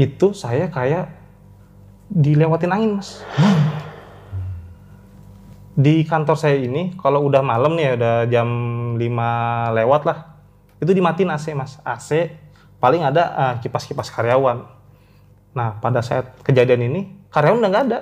itu 0.00 0.32
saya 0.32 0.72
kayak 0.72 1.12
dilewatin 2.08 2.72
angin 2.72 2.90
mas. 3.00 3.20
Di 5.72 6.04
kantor 6.04 6.36
saya 6.36 6.60
ini 6.60 6.92
kalau 7.00 7.24
udah 7.24 7.40
malam 7.40 7.76
nih 7.76 7.84
ya 7.84 7.92
udah 7.96 8.16
jam 8.28 8.48
5 9.00 9.78
lewat 9.78 10.02
lah 10.04 10.18
itu 10.82 10.90
dimatiin 10.92 11.32
AC 11.32 11.56
mas. 11.56 11.80
AC 11.80 12.28
paling 12.82 13.06
ada 13.06 13.22
eh, 13.32 13.54
kipas-kipas 13.62 14.10
karyawan 14.10 14.81
nah 15.52 15.76
pada 15.78 16.00
saat 16.00 16.32
kejadian 16.40 16.88
ini 16.88 17.00
karyawan 17.28 17.60
udah 17.60 17.70
nggak 17.70 17.84
ada. 17.92 18.00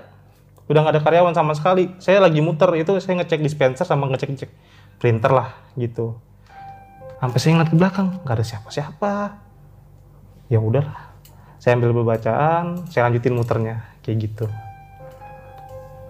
Udah 0.70 0.80
nggak 0.86 0.94
ada 0.98 1.02
karyawan 1.02 1.34
sama 1.34 1.52
sekali. 1.58 1.90
Saya 1.98 2.22
lagi 2.22 2.38
muter 2.38 2.70
itu 2.78 2.94
saya 3.02 3.18
ngecek 3.22 3.42
dispenser 3.42 3.82
sama 3.82 4.06
ngecek 4.06 4.30
ngecek 4.30 4.50
printer 5.02 5.34
lah 5.34 5.50
gitu. 5.74 6.14
Sampai 7.18 7.38
saya 7.42 7.58
ngeliat 7.58 7.70
ke 7.70 7.76
belakang 7.76 8.08
nggak 8.22 8.36
ada 8.38 8.44
siapa-siapa. 8.46 9.12
Ya 10.46 10.62
udahlah 10.62 11.10
saya 11.60 11.76
ambil 11.76 11.92
bacaan 12.06 12.88
saya 12.88 13.10
lanjutin 13.10 13.34
muternya 13.36 13.84
kayak 14.00 14.30
gitu. 14.30 14.46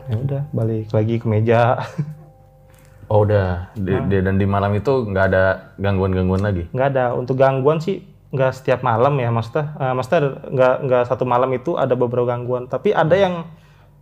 Ya 0.07 0.17
udah 0.19 0.43
balik 0.51 0.91
lagi 0.93 1.23
ke 1.23 1.27
meja. 1.27 1.81
Oh 3.11 3.27
udah. 3.27 3.75
Di- 3.75 4.07
di- 4.07 4.23
dan 4.23 4.39
di 4.39 4.47
malam 4.47 4.71
itu 4.77 5.09
nggak 5.09 5.25
ada 5.35 5.75
gangguan-gangguan 5.83 6.47
lagi. 6.47 6.71
nggak 6.71 6.89
ada. 6.95 7.05
Untuk 7.19 7.41
gangguan 7.41 7.83
sih 7.83 8.07
nggak 8.31 8.53
setiap 8.55 8.81
malam 8.87 9.19
ya 9.19 9.29
maksudnya 9.35 9.75
eh, 9.75 9.93
maksudnya 9.93 10.21
nggak 10.51 10.75
nggak 10.87 11.03
satu 11.11 11.25
malam 11.27 11.51
itu 11.51 11.75
ada 11.75 11.99
beberapa 11.99 12.31
gangguan 12.31 12.71
tapi 12.71 12.95
ada 12.95 13.15
yang 13.19 13.43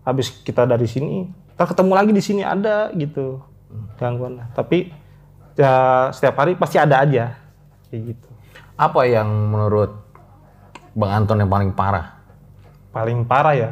habis 0.04 0.28
kita 0.44 0.68
dari 0.68 0.84
sini 0.84 1.28
kita 1.56 1.64
ketemu 1.64 1.92
lagi 1.96 2.12
di 2.12 2.22
sini 2.22 2.42
ada 2.44 2.92
gitu 2.92 3.40
gangguan 3.96 4.40
tapi 4.52 4.92
ya 5.56 6.08
setiap 6.12 6.44
hari 6.44 6.54
pasti 6.54 6.76
ada 6.76 7.02
aja 7.02 7.34
kayak 7.88 8.02
gitu 8.14 8.28
Apa 8.78 9.10
yang 9.10 9.26
menurut 9.26 9.90
Bang 10.94 11.24
Anton 11.24 11.42
yang 11.42 11.50
paling 11.50 11.72
parah? 11.74 12.14
paling 12.88 13.26
parah 13.26 13.54
ya 13.56 13.70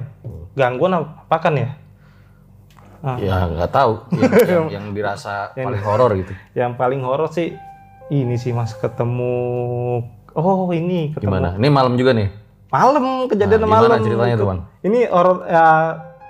gangguan 0.54 0.92
apa 0.96 1.36
kan 1.36 1.54
ya 1.56 1.70
Ah. 3.06 3.20
Ya 3.22 3.46
nggak 3.46 3.70
tahu. 3.70 3.92
Yang, 4.18 4.32
yang, 4.50 4.66
yang 4.80 4.86
dirasa 4.90 5.54
paling 5.54 5.84
horor 5.84 6.10
gitu. 6.18 6.32
yang 6.58 6.74
paling 6.74 7.00
horor 7.06 7.30
sih 7.30 7.54
ini 8.10 8.34
sih 8.34 8.50
mas 8.50 8.74
ketemu 8.74 10.02
oh 10.36 10.68
ini 10.70 11.10
ketemu 11.10 11.24
Gimana? 11.26 11.48
Ini 11.56 11.68
malam 11.68 11.94
juga 11.94 12.12
nih. 12.12 12.28
malam 12.68 13.04
kejadian 13.26 13.56
Nah, 13.56 13.64
gimana 13.64 13.80
malam 13.88 14.00
ceritanya 14.02 14.34
gitu. 14.34 14.42
tuh, 14.42 14.48
Bang? 14.48 14.60
ini 14.82 14.98
horor 15.06 15.36
ya 15.42 15.64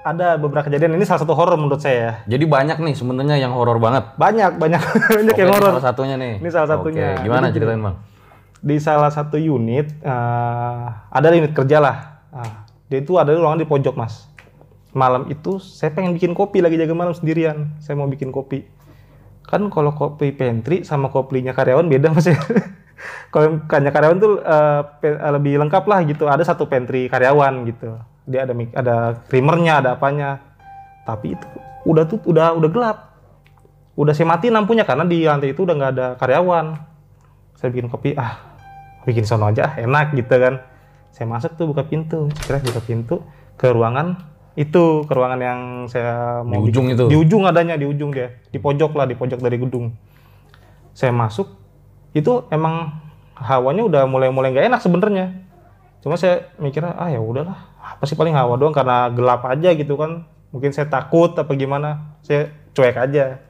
ada 0.04 0.26
beberapa 0.36 0.62
kejadian 0.62 0.94
ini 0.94 1.02
salah 1.02 1.18
satu 1.18 1.32
horor 1.32 1.56
menurut 1.56 1.80
saya 1.80 1.96
ya 1.98 2.12
Jadi 2.30 2.44
banyak 2.46 2.78
nih 2.78 2.94
sebenarnya 2.94 3.36
yang 3.36 3.50
horor 3.50 3.76
banget. 3.76 4.14
banyak 4.14 4.54
banyak 4.54 4.78
banyak 5.16 5.32
Oke, 5.32 5.40
yang 5.40 5.50
horor 5.50 5.72
salah 5.74 5.86
satunya 5.86 6.14
nih. 6.14 6.38
Ini 6.38 6.48
salah 6.48 6.68
satunya. 6.70 7.06
Oke, 7.12 7.24
Gimana 7.24 7.44
Jadi 7.44 7.56
ceritain 7.56 7.82
bang? 7.82 7.96
di 8.58 8.76
salah 8.78 9.10
satu 9.10 9.36
unit 9.36 9.86
eh, 10.00 10.84
ada 11.08 11.26
unit 11.30 11.50
kerja 11.50 11.78
lah 11.78 11.96
Nah, 12.28 12.68
dia 12.86 13.00
itu 13.00 13.14
ada 13.14 13.30
ruangan 13.30 13.56
di 13.56 13.64
pojok 13.64 13.94
mas 13.94 14.28
malam 14.92 15.24
itu 15.26 15.56
saya 15.56 15.88
pengen 15.90 16.12
bikin 16.12 16.32
kopi 16.32 16.60
lagi 16.60 16.74
jaga 16.74 16.92
malam 16.92 17.12
sendirian 17.12 17.72
saya 17.78 17.94
mau 17.94 18.04
bikin 18.04 18.28
kopi 18.28 18.64
kan 19.42 19.66
kalau 19.66 19.90
kopi 19.90 20.30
pantry 20.30 20.82
sama 20.82 21.08
kopinya 21.08 21.50
karyawan 21.50 21.84
beda 21.84 22.10
mas 22.10 22.26
ya 22.26 22.36
kalau 23.32 23.60
kayaknya 23.64 23.92
karyawan 23.92 24.18
tuh 24.18 24.32
eh, 24.40 24.80
lebih 25.30 25.60
lengkap 25.60 25.84
lah 25.84 26.00
gitu. 26.04 26.24
Ada 26.26 26.42
satu 26.46 26.66
pantry 26.66 27.06
karyawan 27.06 27.64
gitu. 27.64 27.96
Dia 28.26 28.42
ada 28.42 28.52
ada 28.74 28.96
creamernya 29.26 29.84
ada 29.84 29.90
apanya. 29.94 30.40
Tapi 31.04 31.38
itu 31.38 31.46
udah 31.86 32.04
tuh 32.04 32.18
udah 32.26 32.56
udah 32.56 32.70
gelap. 32.70 32.98
Udah 33.96 34.12
saya 34.12 34.28
mati 34.28 34.50
lampunya 34.50 34.84
karena 34.84 35.06
di 35.06 35.24
lantai 35.24 35.54
itu 35.54 35.62
udah 35.62 35.74
nggak 35.74 35.92
ada 35.96 36.06
karyawan. 36.18 36.76
Saya 37.56 37.68
bikin 37.72 37.88
kopi 37.88 38.12
ah 38.14 38.36
bikin 39.06 39.22
sono 39.22 39.48
aja 39.48 39.70
ah, 39.70 39.74
enak 39.78 40.12
gitu 40.12 40.34
kan. 40.36 40.60
Saya 41.14 41.30
masuk 41.30 41.56
tuh 41.56 41.70
buka 41.70 41.86
pintu 41.86 42.28
kira 42.44 42.60
buka 42.60 42.82
pintu 42.84 43.24
ke 43.56 43.72
ruangan 43.72 44.20
itu 44.52 45.04
ke 45.04 45.12
ruangan 45.12 45.40
yang 45.40 45.60
saya 45.88 46.40
Di 46.40 46.48
mau 46.48 46.60
ujung 46.60 46.88
bikin- 46.88 46.96
itu? 46.96 47.04
di 47.08 47.16
ujung 47.16 47.42
adanya 47.44 47.76
di 47.76 47.86
ujung 47.88 48.10
dia. 48.12 48.36
Di 48.48 48.58
pojok 48.58 48.92
lah 48.92 49.04
di 49.04 49.16
pojok 49.16 49.40
dari 49.40 49.56
gedung. 49.56 49.92
Saya 50.92 51.12
masuk 51.12 51.65
itu 52.16 52.48
emang 52.48 52.96
hawanya 53.36 53.84
udah 53.84 54.02
mulai-mulai 54.08 54.56
nggak 54.56 54.66
enak 54.72 54.80
sebenarnya. 54.80 55.36
Cuma 56.00 56.16
saya 56.16 56.48
mikirnya 56.56 56.96
ah 56.96 57.12
ya 57.12 57.20
udahlah. 57.20 57.76
Apa 57.76 58.08
sih 58.08 58.16
paling 58.16 58.32
hawa 58.32 58.56
doang? 58.56 58.72
Karena 58.72 59.12
gelap 59.12 59.44
aja 59.44 59.76
gitu 59.76 60.00
kan. 60.00 60.24
Mungkin 60.48 60.72
saya 60.72 60.88
takut 60.88 61.36
apa 61.36 61.52
gimana. 61.52 62.16
Saya 62.24 62.48
cuek 62.72 62.96
aja. 62.96 63.44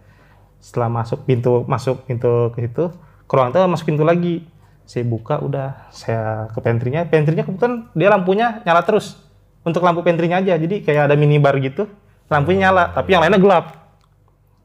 Setelah 0.59 0.91
masuk 0.91 1.23
pintu 1.23 1.63
masuk 1.71 2.03
pintu 2.11 2.51
ke 2.59 2.67
situ 2.67 2.91
ke 3.27 3.33
ruang 3.33 3.55
tamu 3.55 3.71
masuk 3.71 3.87
pintu 3.87 4.03
lagi. 4.03 4.43
Saya 4.83 5.07
buka 5.07 5.39
udah. 5.39 5.87
Saya 5.95 6.51
ke 6.51 6.59
pantry-nya. 6.59 7.07
Pantry-nya 7.07 7.47
kebetulan 7.47 7.87
dia 7.95 8.11
lampunya 8.11 8.67
nyala 8.67 8.83
terus. 8.83 9.15
Untuk 9.63 9.87
lampu 9.87 10.03
pantry-nya 10.03 10.43
aja. 10.43 10.59
Jadi 10.59 10.83
kayak 10.83 11.07
ada 11.07 11.15
minibar 11.15 11.55
gitu. 11.63 11.87
Lampunya 12.27 12.67
nyala 12.71 12.91
tapi 12.91 13.15
yang 13.15 13.23
lainnya 13.23 13.39
gelap. 13.39 13.95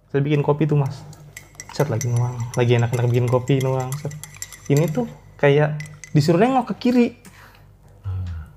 Saya 0.09 0.25
bikin 0.25 0.41
kopi 0.41 0.65
tuh 0.65 0.81
mas 0.81 1.20
set 1.71 1.87
lagi 1.87 2.11
nuang. 2.11 2.35
Lagi 2.59 2.77
enak-enak 2.77 3.07
bikin 3.07 3.27
kopi 3.31 3.63
nuang 3.63 3.89
set. 3.99 4.11
ini 4.71 4.87
tuh 4.87 5.07
kayak 5.35 5.79
disuruh 6.15 6.39
nengok 6.39 6.71
ke 6.71 6.87
kiri. 6.87 7.07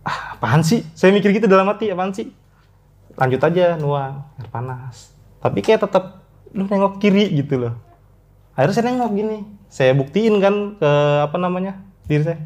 Ah 0.04 0.36
apaan 0.36 0.62
sih? 0.62 0.86
Saya 0.94 1.10
mikir 1.14 1.34
gitu 1.34 1.50
dalam 1.50 1.66
hati 1.66 1.90
apaan 1.90 2.14
sih? 2.14 2.30
Lanjut 3.14 3.40
aja 3.42 3.78
nuang. 3.78 4.26
Air 4.38 4.50
panas. 4.50 5.14
Tapi 5.42 5.62
kayak 5.62 5.86
tetap 5.86 6.26
lu 6.54 6.66
nengok 6.66 7.02
kiri 7.02 7.30
gitu 7.34 7.58
loh. 7.58 7.74
Akhirnya 8.54 8.74
saya 8.74 8.86
nengok 8.90 9.10
gini. 9.14 9.38
Saya 9.66 9.90
buktiin 9.98 10.38
kan 10.38 10.78
ke 10.78 10.90
apa 11.26 11.36
namanya 11.38 11.82
diri 12.06 12.22
saya. 12.22 12.38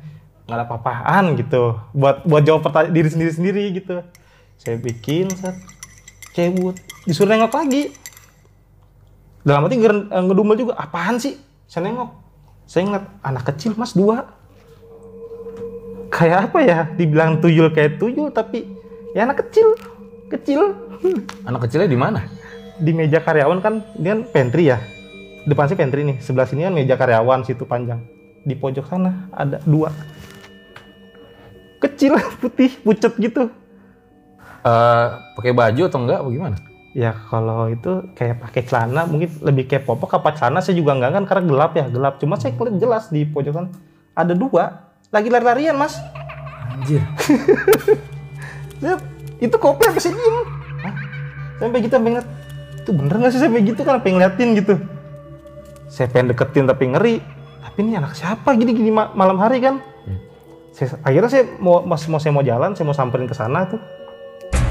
Nggak 0.48 0.56
ada 0.56 0.64
apa-apaan 0.64 1.24
gitu. 1.36 1.76
Buat 1.92 2.24
buat 2.24 2.42
jawab 2.44 2.64
pertanyaan 2.64 2.96
diri 2.96 3.08
sendiri 3.12 3.32
sendiri 3.32 3.64
gitu. 3.76 4.00
Saya 4.56 4.80
bikin 4.80 5.28
set 5.36 5.56
cebut. 6.32 6.76
Disuruh 7.04 7.36
nengok 7.36 7.52
lagi 7.52 7.92
dalam 9.46 9.66
hati 9.66 9.76
eh, 9.78 10.22
ngedumel 10.24 10.56
juga 10.58 10.74
apaan 10.78 11.18
sih? 11.18 11.38
Saya 11.68 11.90
nengok. 11.90 12.10
Saya 12.68 12.82
ngeliat 12.88 13.06
anak 13.24 13.44
kecil 13.54 13.72
mas 13.76 13.92
dua. 13.92 14.28
Kayak 16.08 16.52
apa 16.52 16.58
ya? 16.64 16.78
Dibilang 16.96 17.38
tuyul 17.38 17.70
kayak 17.72 18.00
tuyul 18.00 18.32
tapi 18.32 18.66
ya 19.12 19.28
anak 19.28 19.46
kecil 19.46 19.76
kecil. 20.32 20.74
Anak 21.46 21.68
kecilnya 21.68 21.88
di 21.88 21.98
mana? 21.98 22.20
di 22.78 22.94
meja 22.94 23.18
karyawan 23.18 23.58
kan 23.58 23.82
dia 23.98 24.14
kan 24.14 24.20
pantry 24.30 24.70
ya. 24.70 24.78
Depan 25.44 25.66
sih 25.66 25.78
pantry 25.78 26.06
nih 26.06 26.16
sebelah 26.22 26.46
sini 26.46 26.66
kan 26.66 26.74
meja 26.74 26.94
karyawan 26.94 27.42
situ 27.42 27.66
panjang. 27.66 28.00
Di 28.46 28.54
pojok 28.54 28.86
sana 28.86 29.28
ada 29.34 29.58
dua. 29.66 29.90
Kecil 31.82 32.14
putih 32.42 32.70
pucet 32.82 33.12
gitu. 33.18 33.50
Eh, 34.62 35.06
pakai 35.38 35.52
baju 35.54 35.82
atau 35.86 35.98
enggak? 36.02 36.18
Apa 36.22 36.30
gimana? 36.30 36.56
Ya 36.96 37.12
kalau 37.28 37.68
itu 37.68 38.08
kayak 38.16 38.40
pakai 38.48 38.64
celana 38.64 39.04
mungkin 39.04 39.28
lebih 39.44 39.68
kayak 39.68 39.84
popok 39.84 40.18
apa 40.18 40.34
celana 40.34 40.64
saya 40.64 40.74
juga 40.74 40.96
enggak 40.96 41.20
kan 41.20 41.24
karena 41.28 41.42
gelap 41.44 41.72
ya 41.76 41.86
gelap. 41.88 42.14
Cuma 42.20 42.40
saya 42.40 42.56
kelihatan 42.56 42.80
jelas 42.80 43.12
di 43.12 43.28
pojokan. 43.28 43.68
Ada 44.16 44.34
dua 44.34 44.88
lagi 45.12 45.28
lari-larian 45.28 45.76
mas. 45.76 46.00
Anjir. 46.72 47.04
Itu 49.44 49.56
kopi 49.58 49.86
sampai 49.86 50.02
saya 50.02 50.14
diem. 50.14 50.36
Hah? 50.82 50.94
sampai 51.58 51.78
gitu 51.82 51.94
ngeliat. 51.98 52.26
Itu 52.82 52.90
bener 52.94 53.14
gak 53.20 53.32
sih 53.34 53.40
sampai 53.42 53.62
gitu 53.66 53.80
kan 53.82 54.00
sampai 54.00 54.12
ngeliatin 54.14 54.48
gitu. 54.58 54.74
Saya 55.86 56.06
pengen 56.10 56.34
deketin 56.34 56.66
tapi 56.66 56.84
ngeri. 56.90 57.14
Tapi 57.62 57.78
ini 57.84 57.98
anak 57.98 58.18
siapa? 58.18 58.54
Gini 58.58 58.74
gini 58.74 58.90
ma- 58.90 59.12
malam 59.14 59.38
hari 59.38 59.62
kan. 59.62 59.78
Saya, 60.74 60.94
akhirnya 61.02 61.30
saya 61.30 61.44
mau 61.58 61.82
mas 61.82 62.06
mau 62.06 62.22
saya 62.22 62.30
mau 62.30 62.44
jalan 62.46 62.70
saya 62.78 62.86
mau 62.86 62.94
samperin 62.94 63.26
ke 63.26 63.34
sana 63.34 63.66
tuh. 63.66 63.82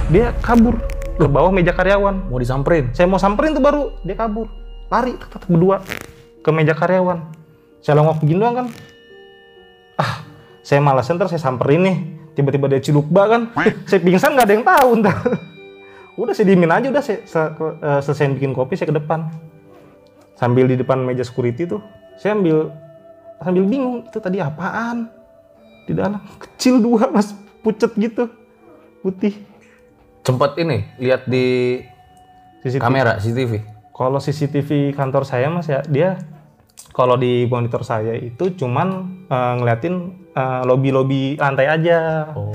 Dia 0.08 0.32
kabur 0.40 0.80
ke 1.18 1.26
bawah 1.26 1.50
meja 1.50 1.74
karyawan. 1.74 2.30
Mau 2.30 2.38
disamperin? 2.38 2.94
Saya 2.94 3.10
mau 3.10 3.18
samperin 3.18 3.58
tuh 3.58 3.64
baru 3.64 3.98
dia 4.06 4.14
kabur. 4.14 4.48
Lari 4.88 5.18
tek, 5.18 5.44
berdua 5.50 5.82
ke 6.46 6.50
meja 6.54 6.78
karyawan. 6.78 7.20
Saya 7.82 8.00
longok 8.00 8.22
begini 8.24 8.40
doang 8.40 8.56
kan. 8.64 8.68
Ah, 9.98 10.22
saya 10.62 10.80
malas 10.80 11.10
ntar 11.10 11.28
saya 11.28 11.42
samperin 11.42 11.82
nih. 11.84 11.98
Tiba-tiba 12.38 12.70
dia 12.70 12.80
cilukba 12.80 13.26
kan. 13.26 13.42
saya 13.90 14.00
pingsan 14.00 14.38
nggak 14.38 14.46
ada 14.46 14.54
yang 14.54 14.66
tahu 14.66 14.90
ntar. 15.02 15.18
udah 16.22 16.34
saya 16.34 16.50
diemin 16.50 16.70
aja 16.70 16.88
udah 16.90 17.04
saya 17.04 17.26
se- 17.26 17.54
eh, 17.62 18.00
selesai 18.02 18.38
bikin 18.38 18.54
kopi 18.54 18.78
saya 18.78 18.94
ke 18.94 18.98
depan. 19.02 19.28
Sambil 20.38 20.70
di 20.70 20.78
depan 20.78 21.02
meja 21.02 21.26
security 21.26 21.66
tuh, 21.66 21.82
saya 22.22 22.38
ambil 22.38 22.70
sambil 23.42 23.64
bingung 23.66 24.06
itu 24.06 24.18
tadi 24.22 24.38
apaan 24.38 25.10
di 25.86 25.94
dalam 25.94 26.22
kecil 26.38 26.82
dua 26.82 27.10
mas 27.10 27.34
pucet 27.62 27.94
gitu 27.98 28.30
putih 29.02 29.34
Sempet 30.28 30.60
ini 30.60 30.84
lihat 31.00 31.24
di 31.24 31.80
CCTV. 32.60 32.84
kamera 32.84 33.16
CCTV. 33.16 33.64
Kalau 33.96 34.20
CCTV 34.20 34.92
kantor 34.92 35.24
saya 35.24 35.48
mas 35.48 35.72
ya 35.72 35.80
dia 35.88 36.20
kalau 36.92 37.16
di 37.16 37.48
monitor 37.48 37.88
saya 37.88 38.12
itu 38.20 38.52
cuman 38.60 39.08
eh, 39.32 39.54
ngeliatin 39.56 39.96
eh, 40.36 40.62
lobby-lobby 40.68 41.40
lantai 41.40 41.72
aja. 41.72 42.28
Oh. 42.36 42.52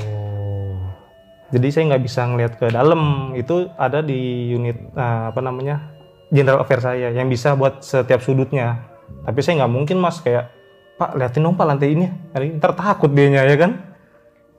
Jadi 1.49 1.73
saya 1.73 1.97
nggak 1.97 2.05
bisa 2.05 2.29
ngeliat 2.29 2.53
ke 2.61 2.69
dalam. 2.69 3.33
Itu 3.41 3.73
ada 3.81 4.05
di 4.05 4.53
unit 4.53 4.93
eh, 4.93 5.25
apa 5.33 5.41
namanya 5.41 5.97
general 6.29 6.69
affair 6.69 6.85
saya 6.85 7.09
yang 7.09 7.33
bisa 7.33 7.57
buat 7.57 7.81
setiap 7.81 8.21
sudutnya. 8.21 8.85
Tapi 9.25 9.41
saya 9.41 9.65
nggak 9.65 9.73
mungkin 9.73 9.97
mas 9.97 10.21
kayak 10.21 10.53
Pak 11.01 11.17
liatin 11.17 11.41
dong 11.41 11.57
pak 11.57 11.65
lantai 11.65 11.97
ini. 11.97 12.05
Ntar 12.37 12.77
takut 12.77 13.09
dianya 13.09 13.49
ya 13.49 13.57
kan. 13.57 13.81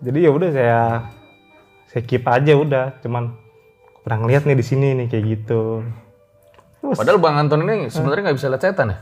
Jadi 0.01 0.25
ya 0.25 0.33
udah 0.33 0.49
saya 0.49 0.81
saya 1.93 2.03
keep 2.03 2.25
aja 2.25 2.57
udah. 2.57 2.97
Cuman 3.05 3.37
pernah 4.01 4.25
ngeliat 4.25 4.49
nih 4.49 4.57
di 4.57 4.65
sini 4.65 4.97
nih 4.97 5.07
kayak 5.07 5.23
gitu. 5.29 5.85
Terus, 6.81 6.97
Padahal 6.99 7.21
Bang 7.21 7.39
Anton 7.39 7.63
ini 7.63 7.87
sebenarnya 7.87 8.33
nggak 8.33 8.37
bisa 8.41 8.51
lihat 8.51 8.63
setan 8.65 8.91
ya? 8.91 8.97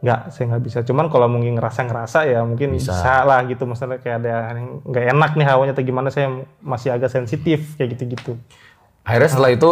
nggak 0.00 0.32
saya 0.32 0.44
nggak 0.48 0.64
bisa 0.64 0.78
cuman 0.80 1.12
kalau 1.12 1.28
mungkin 1.28 1.60
ngerasa 1.60 1.84
ngerasa 1.84 2.24
ya 2.24 2.40
mungkin 2.40 2.72
Bisa. 2.72 2.96
bisa, 2.96 3.20
lah 3.20 3.44
gitu 3.44 3.68
masalah 3.68 4.00
kayak 4.00 4.24
ada 4.24 4.56
yang 4.56 4.80
nggak 4.80 5.04
enak 5.12 5.30
nih 5.36 5.46
hawanya 5.46 5.72
atau 5.76 5.84
gimana 5.84 6.08
saya 6.08 6.40
masih 6.64 6.88
agak 6.88 7.12
sensitif 7.12 7.76
kayak 7.76 8.00
gitu 8.00 8.04
gitu 8.16 8.32
Akhirnya 9.04 9.28
setelah 9.28 9.52
itu 9.52 9.70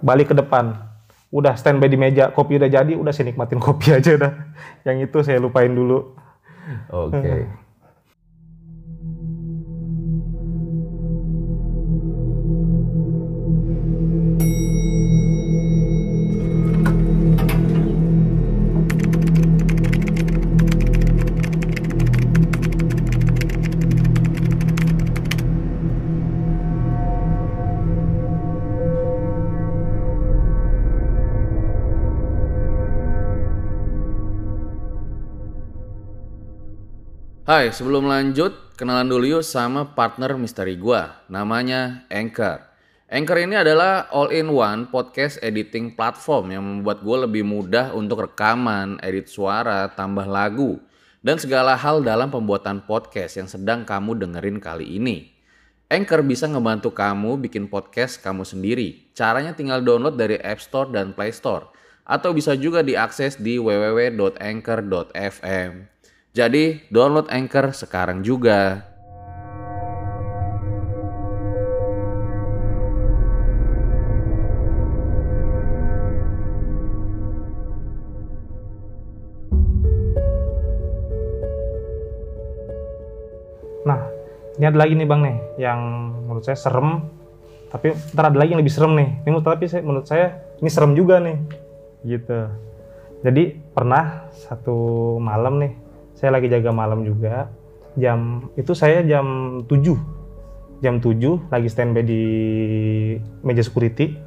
balik 0.00 0.32
ke 0.32 0.34
depan 0.36 0.80
udah 1.28 1.60
standby 1.60 1.92
di 1.92 2.00
meja 2.00 2.32
kopi 2.32 2.56
udah 2.56 2.72
jadi 2.72 2.96
udah 2.96 3.12
saya 3.12 3.28
nikmatin 3.28 3.60
kopi 3.60 3.92
aja 4.00 4.16
dah 4.16 4.32
yang 4.88 4.96
itu 5.04 5.20
saya 5.20 5.36
lupain 5.36 5.68
dulu 5.68 6.16
Oke. 6.88 7.52
Hai, 37.50 37.74
sebelum 37.74 38.06
lanjut, 38.06 38.78
kenalan 38.78 39.10
dulu 39.10 39.26
yuk 39.26 39.42
sama 39.42 39.82
partner 39.98 40.38
misteri 40.38 40.78
gua. 40.78 41.18
Namanya 41.26 42.06
Anchor. 42.06 42.62
Anchor 43.10 43.42
ini 43.42 43.58
adalah 43.58 44.06
all-in-one 44.14 44.86
podcast 44.86 45.42
editing 45.42 45.98
platform 45.98 46.54
yang 46.54 46.62
membuat 46.62 47.02
gue 47.02 47.26
lebih 47.26 47.42
mudah 47.42 47.90
untuk 47.90 48.22
rekaman, 48.22 49.02
edit 49.02 49.26
suara, 49.26 49.90
tambah 49.90 50.30
lagu, 50.30 50.78
dan 51.26 51.42
segala 51.42 51.74
hal 51.74 52.06
dalam 52.06 52.30
pembuatan 52.30 52.86
podcast 52.86 53.34
yang 53.34 53.50
sedang 53.50 53.82
kamu 53.82 54.14
dengerin 54.14 54.62
kali 54.62 54.86
ini. 54.86 55.34
Anchor 55.90 56.22
bisa 56.22 56.46
ngebantu 56.46 56.94
kamu 56.94 57.50
bikin 57.50 57.66
podcast 57.66 58.22
kamu 58.22 58.46
sendiri. 58.46 59.10
Caranya 59.10 59.58
tinggal 59.58 59.82
download 59.82 60.14
dari 60.14 60.38
App 60.38 60.62
Store 60.62 60.86
dan 60.86 61.18
Play 61.18 61.34
Store. 61.34 61.66
Atau 62.06 62.30
bisa 62.30 62.54
juga 62.54 62.86
diakses 62.86 63.42
di 63.42 63.58
www.anchor.fm. 63.58 64.30
Jadi, 66.30 66.86
download 66.94 67.26
Anchor 67.26 67.74
sekarang 67.74 68.22
juga. 68.22 68.86
nah 83.80 83.96
ini 84.60 84.68
ada 84.68 84.76
lagi 84.76 84.92
nih 84.92 85.08
bang 85.08 85.20
nih 85.24 85.36
yang 85.58 85.80
menurut 86.30 86.46
saya 86.46 86.54
serem. 86.54 87.10
Tapi 87.74 87.90
ntar 88.14 88.30
ada 88.30 88.38
lagi 88.38 88.54
yang 88.54 88.62
lebih 88.62 88.70
serem 88.70 88.94
nih. 88.94 89.26
Ini 89.26 89.34
tapi 89.42 89.66
saya 89.66 89.82
menurut 89.82 90.06
saya 90.06 90.46
ini 90.62 90.70
serem 90.70 90.94
juga 90.94 91.18
nih 91.18 91.42
gitu. 92.06 92.54
Jadi 93.26 93.58
pernah 93.74 94.30
satu 94.30 95.18
malam 95.18 95.58
nih 95.58 95.89
saya 96.20 96.36
lagi 96.36 96.52
jaga 96.52 96.68
malam 96.68 97.00
juga. 97.00 97.48
Jam 97.96 98.52
itu 98.60 98.76
saya 98.76 99.00
jam 99.08 99.58
7 99.64 100.84
jam 100.84 101.00
7 101.00 101.48
lagi 101.48 101.68
standby 101.72 102.04
di 102.04 102.22
meja 103.40 103.64
security. 103.64 104.20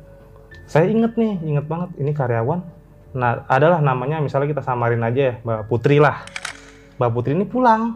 Saya 0.65 0.89
inget 0.89 1.13
nih 1.13 1.37
inget 1.45 1.69
banget 1.69 1.93
ini 2.01 2.11
karyawan. 2.17 2.65
Nah 3.13 3.45
adalah 3.45 3.77
namanya 3.77 4.17
misalnya 4.25 4.57
kita 4.57 4.65
samarin 4.65 5.05
aja 5.05 5.21
ya 5.21 5.33
Mbak 5.45 5.69
Putri 5.69 6.01
lah. 6.01 6.25
Mbak 6.97 7.11
Putri 7.13 7.37
ini 7.37 7.45
pulang. 7.45 7.93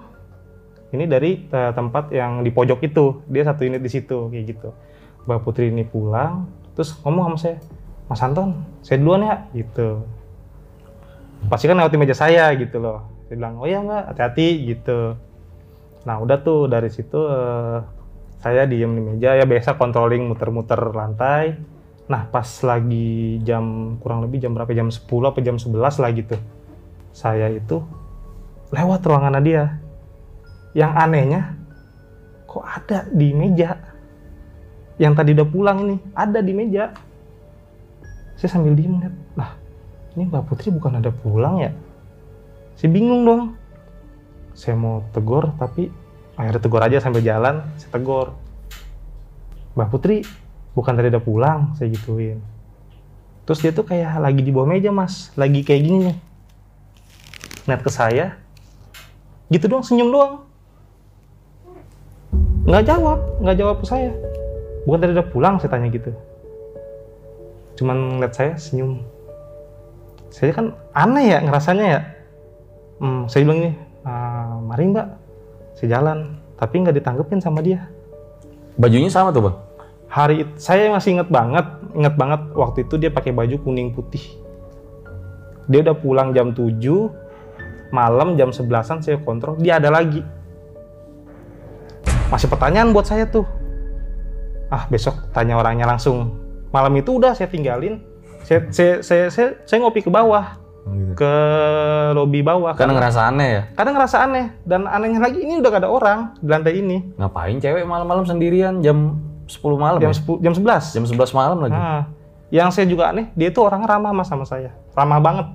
Ini 0.93 1.03
dari 1.09 1.49
eh, 1.49 1.71
tempat 1.73 2.13
yang 2.13 2.45
di 2.45 2.53
pojok 2.53 2.79
itu. 2.85 3.25
Dia 3.25 3.49
satu 3.49 3.65
unit 3.65 3.81
di 3.81 3.89
situ 3.89 4.29
kayak 4.29 4.45
gitu. 4.45 4.69
Mbak 5.25 5.41
Putri 5.41 5.73
ini 5.73 5.81
pulang 5.81 6.45
terus 6.77 6.93
ngomong 7.01 7.33
sama 7.33 7.37
saya 7.41 7.57
Mas 8.05 8.21
Anton 8.21 8.61
saya 8.85 9.01
duluan 9.01 9.25
ya 9.25 9.35
gitu. 9.57 10.05
Pasti 11.49 11.65
kan 11.65 11.81
lewatin 11.81 11.97
meja 11.97 12.13
saya 12.13 12.53
gitu 12.53 12.77
loh 12.77 13.16
saya 13.27 13.35
bilang 13.35 13.59
oh 13.59 13.67
iya 13.67 13.83
mbak 13.83 14.15
hati-hati 14.15 14.71
gitu. 14.71 15.19
Nah 16.07 16.15
udah 16.23 16.39
tuh 16.39 16.71
dari 16.71 16.87
situ 16.87 17.19
eh, 17.27 17.83
saya 18.39 18.63
diem 18.63 18.87
di 18.95 19.03
meja 19.03 19.35
ya 19.35 19.43
biasa 19.43 19.75
controlling 19.75 20.31
muter-muter 20.31 20.79
lantai. 20.95 21.59
Nah 22.07 22.23
pas 22.31 22.47
lagi 22.63 23.43
jam 23.43 23.99
kurang 23.99 24.23
lebih 24.23 24.39
jam 24.39 24.55
berapa 24.55 24.71
jam 24.71 24.87
10 24.87 25.03
apa 25.27 25.43
jam 25.43 25.59
11 25.59 25.75
lah 25.75 26.11
gitu 26.15 26.39
saya 27.11 27.51
itu 27.51 27.83
lewat 28.71 29.03
ruangan 29.03 29.43
dia. 29.43 29.75
Yang 30.71 30.91
anehnya 30.95 31.41
kok 32.47 32.63
ada 32.63 33.11
di 33.11 33.35
meja? 33.35 33.75
Yang 34.95 35.13
tadi 35.19 35.29
udah 35.35 35.47
pulang 35.51 35.77
ini 35.83 35.95
ada 36.15 36.39
di 36.39 36.55
meja. 36.55 36.95
Saya 38.39 38.55
sambil 38.55 38.71
diem 38.71 39.03
lihat 39.03 39.15
lah 39.35 39.51
ini 40.15 40.31
Mbak 40.31 40.43
Putri 40.49 40.71
bukan 40.71 40.97
ada 40.97 41.11
pulang 41.13 41.59
ya 41.61 41.75
saya 42.77 42.89
bingung 42.93 43.25
dong. 43.25 43.43
Saya 44.53 44.77
mau 44.77 45.01
tegur 45.09 45.49
tapi 45.57 45.89
akhirnya 46.37 46.61
tegur 46.61 46.81
aja 46.85 47.01
sambil 47.01 47.25
jalan 47.25 47.65
saya 47.81 47.89
tegur. 47.89 48.37
Mbak 49.73 49.89
Putri 49.89 50.21
bukan 50.77 50.93
tadi 50.93 51.09
udah 51.09 51.23
pulang 51.25 51.59
saya 51.73 51.89
gituin. 51.89 52.37
Terus 53.49 53.59
dia 53.65 53.73
tuh 53.73 53.81
kayak 53.81 54.21
lagi 54.21 54.41
di 54.45 54.53
bawah 54.53 54.69
meja 54.69 54.93
mas. 54.93 55.33
Lagi 55.33 55.65
kayak 55.65 55.81
gini 55.81 55.97
nih. 56.13 56.17
Ngeliat 57.65 57.81
ke 57.81 57.89
saya. 57.89 58.37
Gitu 59.49 59.65
doang 59.65 59.81
senyum 59.81 60.13
doang. 60.13 60.33
Nggak 62.69 62.93
jawab 62.93 63.19
nggak 63.41 63.57
jawab 63.57 63.77
ke 63.81 63.85
saya. 63.89 64.13
Bukan 64.85 65.01
tadi 65.01 65.11
udah 65.17 65.27
pulang 65.33 65.55
saya 65.57 65.73
tanya 65.73 65.89
gitu. 65.89 66.13
Cuman 67.73 68.21
ngeliat 68.21 68.33
saya 68.37 68.53
senyum. 68.53 69.01
Saya 70.29 70.53
kan 70.53 70.77
aneh 70.93 71.33
ya 71.33 71.39
ngerasanya 71.41 71.85
ya 71.89 72.01
hmm, 72.99 73.29
saya 73.29 73.41
bilang 73.45 73.59
ini 73.61 73.71
"Ah, 74.05 74.57
mari 74.61 74.89
mbak 74.89 75.07
saya 75.77 75.99
jalan 75.99 76.39
tapi 76.57 76.81
nggak 76.81 76.97
ditanggepin 76.97 77.37
sama 77.37 77.61
dia. 77.61 77.85
Bajunya 78.77 79.13
sama 79.13 79.29
tuh, 79.29 79.45
Bang? 79.45 79.57
hari 80.07 80.47
saya 80.55 80.87
masih 80.91 81.19
inget 81.19 81.29
banget 81.29 81.67
inget 81.91 82.15
banget 82.15 82.41
waktu 82.55 82.87
itu 82.87 82.95
dia 82.95 83.11
pakai 83.11 83.35
baju 83.35 83.55
kuning 83.59 83.91
putih. 83.91 84.23
Dia 85.67 85.83
udah 85.83 85.95
pulang 85.99 86.31
jam 86.31 86.55
7 86.55 86.79
malam 87.91 88.35
jam 88.39 88.51
11an 88.51 89.03
saya 89.03 89.19
kontrol 89.19 89.59
dia 89.59 89.79
ada 89.79 89.91
lagi. 89.91 90.23
Masih 92.31 92.47
pertanyaan 92.47 92.91
buat 92.95 93.07
saya 93.07 93.27
tuh. 93.27 93.47
Ah 94.71 94.87
besok 94.87 95.31
tanya 95.35 95.59
orangnya 95.59 95.87
langsung. 95.87 96.35
Malam 96.71 96.99
itu 96.99 97.19
udah 97.19 97.35
saya 97.35 97.51
tinggalin. 97.51 98.03
Saya 98.43 98.67
saya 98.71 98.93
saya, 99.03 99.25
saya, 99.27 99.49
saya 99.67 99.77
ngopi 99.83 100.03
ke 100.03 100.11
bawah 100.11 100.55
ke 101.13 101.33
lobi 102.11 102.39
bawah 102.39 102.71
Karena 102.73 102.95
ngerasa 102.95 103.27
aneh 103.27 103.49
ya? 103.49 103.61
kadang 103.73 103.93
ngerasa 103.93 104.17
aneh 104.21 104.45
dan 104.63 104.85
anehnya 104.85 105.19
lagi 105.19 105.39
ini 105.39 105.57
udah 105.57 105.69
gak 105.69 105.81
ada 105.81 105.89
orang 105.89 106.19
di 106.35 106.47
lantai 106.47 106.73
ini 106.77 106.97
Ngapain 107.15 107.57
cewek 107.57 107.83
malam-malam 107.83 108.23
sendirian 108.23 108.79
jam 108.79 109.19
10 109.45 109.63
malam 109.75 109.99
jam 109.99 110.09
ya? 110.09 110.17
10 110.17 110.41
jam 110.41 110.53
11 110.53 110.95
Jam 110.95 111.03
11 111.07 111.31
malam 111.33 111.57
lagi. 111.61 111.73
Nah, 111.73 112.01
yang 112.47 112.67
saya 112.67 112.83
juga 112.83 113.11
aneh, 113.11 113.27
dia 113.31 113.47
itu 113.47 113.59
orang 113.59 113.83
ramah 113.83 114.11
mas 114.11 114.27
sama 114.27 114.43
saya, 114.43 114.71
ramah 114.91 115.19
banget. 115.19 115.47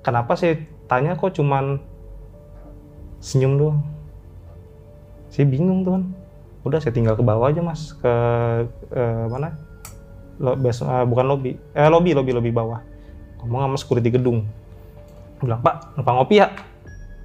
Kenapa 0.00 0.34
saya 0.34 0.58
tanya 0.84 1.14
kok 1.14 1.30
cuman 1.32 1.78
senyum 3.18 3.54
doang? 3.56 3.78
Saya 5.26 5.42
bingung 5.44 5.82
tuh 5.82 5.92
kan. 5.94 6.02
Udah 6.62 6.78
saya 6.78 6.90
tinggal 6.90 7.14
ke 7.14 7.22
bawah 7.22 7.46
aja 7.46 7.62
mas, 7.62 7.94
ke 7.94 8.12
eh, 8.88 9.24
mana? 9.26 9.54
Lo, 10.36 10.54
bas- 10.54 10.82
eh, 10.82 11.04
bukan 11.04 11.26
lobby, 11.26 11.54
eh 11.72 11.86
lobby, 11.86 12.10
lobby, 12.10 12.30
lobby 12.30 12.50
bawah. 12.50 12.82
Ngomong 13.42 13.72
sama 13.72 13.76
security 13.76 14.08
gedung. 14.12 14.46
Bilang 15.42 15.60
Pak, 15.60 15.98
numpang 15.98 16.16
ngopi 16.22 16.40
ya? 16.40 16.52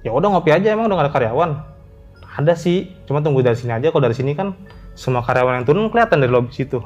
Ya 0.02 0.10
udah 0.10 0.28
ngopi 0.34 0.50
aja, 0.52 0.74
emang 0.74 0.90
udah 0.90 0.96
gak 0.98 1.06
ada 1.08 1.14
karyawan. 1.14 1.50
Ada 2.32 2.52
sih, 2.56 2.92
cuma 3.06 3.20
tunggu 3.22 3.44
dari 3.44 3.56
sini 3.56 3.72
aja. 3.72 3.88
Kalau 3.92 4.02
dari 4.02 4.16
sini 4.16 4.32
kan 4.34 4.56
semua 4.92 5.24
karyawan 5.24 5.62
yang 5.62 5.66
turun 5.68 5.88
kelihatan 5.88 6.20
dari 6.20 6.32
lobby 6.32 6.52
situ. 6.52 6.82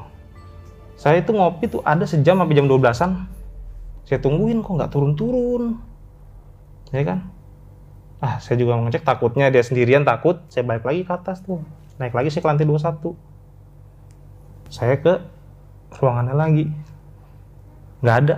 Saya 0.97 1.21
itu 1.21 1.29
ngopi 1.35 1.69
tuh 1.69 1.81
ada 1.85 2.03
sejam 2.09 2.39
sampai 2.39 2.55
jam 2.57 2.65
12-an. 2.65 3.29
Saya 4.07 4.17
tungguin 4.23 4.63
kok 4.63 4.71
nggak 4.75 4.91
turun-turun. 4.91 5.77
Ya 6.95 7.03
kan? 7.03 7.27
Ah, 8.17 8.41
saya 8.41 8.57
juga 8.57 8.79
ngecek 8.81 9.05
takutnya 9.05 9.53
dia 9.53 9.61
sendirian 9.61 10.01
takut, 10.01 10.41
saya 10.49 10.65
balik 10.65 10.89
lagi 10.89 11.05
ke 11.05 11.11
atas 11.13 11.45
tuh. 11.45 11.61
Naik 12.01 12.17
lagi 12.17 12.33
saya 12.33 12.41
ke 12.41 12.49
lantai 12.49 12.65
21. 12.65 13.13
Saya 14.73 14.95
ke 14.97 15.21
ruangannya 16.01 16.33
lagi. 16.33 16.65
Nggak 18.01 18.17
ada. 18.25 18.35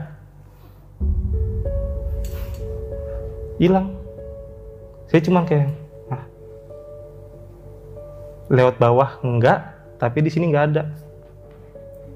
Hilang. 3.60 3.92
Saya 5.12 5.22
cuman 5.26 5.44
kayak, 5.44 5.68
ah, 6.14 6.24
lewat 8.48 8.80
bawah 8.80 9.20
enggak, 9.26 9.76
tapi 10.00 10.24
di 10.24 10.32
sini 10.32 10.54
nggak 10.54 10.66
ada. 10.74 10.84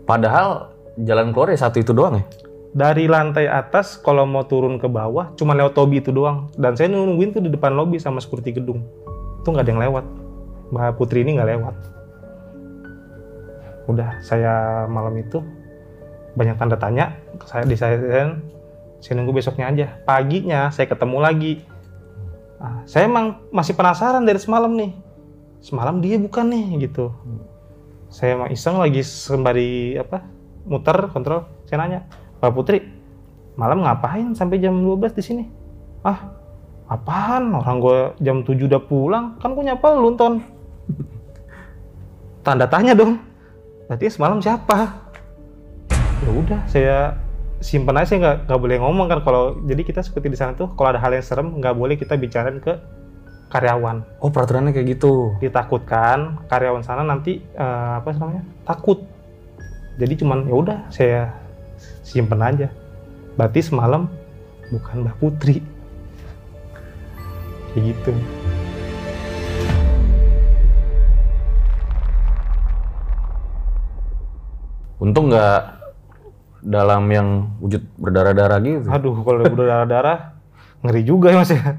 Padahal 0.07 0.71
jalan 1.01 1.35
keluar 1.35 1.51
ya 1.51 1.59
satu 1.59 1.81
itu 1.81 1.91
doang 1.91 2.21
ya? 2.21 2.25
dari 2.73 3.05
lantai 3.05 3.45
atas 3.45 4.01
kalau 4.01 4.25
mau 4.25 4.49
turun 4.49 4.81
ke 4.81 4.89
bawah 4.89 5.29
cuma 5.37 5.53
lewat 5.53 5.77
lobby 5.77 6.01
itu 6.01 6.09
doang 6.09 6.49
dan 6.57 6.73
saya 6.73 6.89
nungguin 6.89 7.29
tuh 7.37 7.45
di 7.45 7.53
depan 7.53 7.77
lobby 7.77 8.01
sama 8.01 8.17
security 8.17 8.49
gedung 8.49 8.81
itu 9.39 9.47
nggak 9.47 9.61
ada 9.61 9.71
yang 9.71 9.83
lewat 9.85 10.05
Mbak 10.73 10.93
Putri 10.97 11.21
ini 11.21 11.37
nggak 11.37 11.49
lewat 11.53 11.75
udah 13.93 14.09
saya 14.25 14.53
malam 14.89 15.13
itu 15.21 15.37
banyak 16.33 16.57
tanda 16.57 16.73
tanya 16.73 17.13
saya 17.45 17.61
di 17.69 17.77
saya 17.77 18.33
saya 19.03 19.19
nunggu 19.19 19.35
besoknya 19.35 19.67
aja. 19.67 19.87
Paginya 20.07 20.71
saya 20.71 20.87
ketemu 20.87 21.19
lagi. 21.19 21.53
Ah, 22.55 22.87
saya 22.87 23.11
emang 23.11 23.43
masih 23.51 23.75
penasaran 23.75 24.23
dari 24.23 24.39
semalam 24.39 24.71
nih. 24.71 24.95
Semalam 25.59 25.99
dia 25.99 26.15
bukan 26.15 26.47
nih 26.47 26.87
gitu. 26.87 27.11
Saya 28.07 28.39
emang 28.39 28.49
iseng 28.55 28.79
lagi 28.79 29.03
sembari 29.03 29.99
apa 29.99 30.23
muter 30.63 31.11
kontrol. 31.11 31.43
Saya 31.67 31.83
nanya 31.83 32.07
Pak 32.39 32.55
Putri 32.55 32.79
malam 33.59 33.83
ngapain 33.83 34.31
sampai 34.39 34.63
jam 34.63 34.79
12 34.79 35.19
di 35.19 35.23
sini? 35.23 35.43
Ah 36.07 36.31
apaan? 36.87 37.51
Orang 37.59 37.83
gue 37.83 37.99
jam 38.23 38.39
7 38.39 38.55
udah 38.71 38.79
pulang. 38.87 39.35
Kan 39.43 39.51
gue 39.51 39.67
nyapa 39.67 39.99
lu 39.99 40.15
Ton 40.15 40.39
tanda 42.47 42.71
tanya 42.71 42.95
dong. 42.95 43.19
Berarti 43.91 44.07
semalam 44.07 44.39
siapa? 44.39 44.95
Ya 46.23 46.29
udah 46.31 46.61
saya 46.71 47.19
simpen 47.63 47.95
aja 47.95 48.11
saya 48.11 48.19
nggak 48.19 48.37
nggak 48.51 48.59
boleh 48.59 48.77
ngomong 48.83 49.07
kan. 49.07 49.19
Kalau 49.23 49.55
jadi 49.63 49.81
kita 49.87 50.03
seperti 50.03 50.27
di 50.27 50.37
sana 50.37 50.51
tuh 50.51 50.75
kalau 50.75 50.91
ada 50.91 50.99
hal 50.99 51.15
yang 51.15 51.23
serem 51.23 51.47
nggak 51.55 51.73
boleh 51.73 51.95
kita 51.95 52.19
bicarain 52.19 52.59
ke 52.59 52.75
karyawan. 53.47 54.03
Oh 54.19 54.27
peraturannya 54.27 54.75
kayak 54.75 54.99
gitu. 54.99 55.39
ditakutkan 55.39 56.43
karyawan 56.51 56.83
sana 56.83 57.07
nanti 57.07 57.39
eh, 57.39 57.91
apa 58.03 58.11
namanya 58.19 58.43
takut. 58.67 58.99
Jadi 59.95 60.13
cuman 60.19 60.43
ya 60.51 60.55
udah 60.59 60.77
saya 60.91 61.31
simpen 62.03 62.43
aja. 62.43 62.67
Berarti 63.39 63.63
semalam 63.63 64.11
bukan 64.67 65.07
Mbak 65.07 65.15
Putri. 65.23 65.63
Kayak 67.71 67.95
gitu. 67.95 68.11
Untung 75.01 75.29
nggak 75.29 75.82
dalam 76.63 77.03
yang 77.11 77.27
wujud 77.59 77.83
berdarah-darah 77.99 78.59
gitu. 78.63 78.87
aduh 78.87 79.15
kalau 79.19 79.43
berdarah-darah 79.43 80.39
ngeri 80.81 81.01
juga 81.03 81.31
ya 81.31 81.37
mas 81.43 81.51
ya 81.51 81.75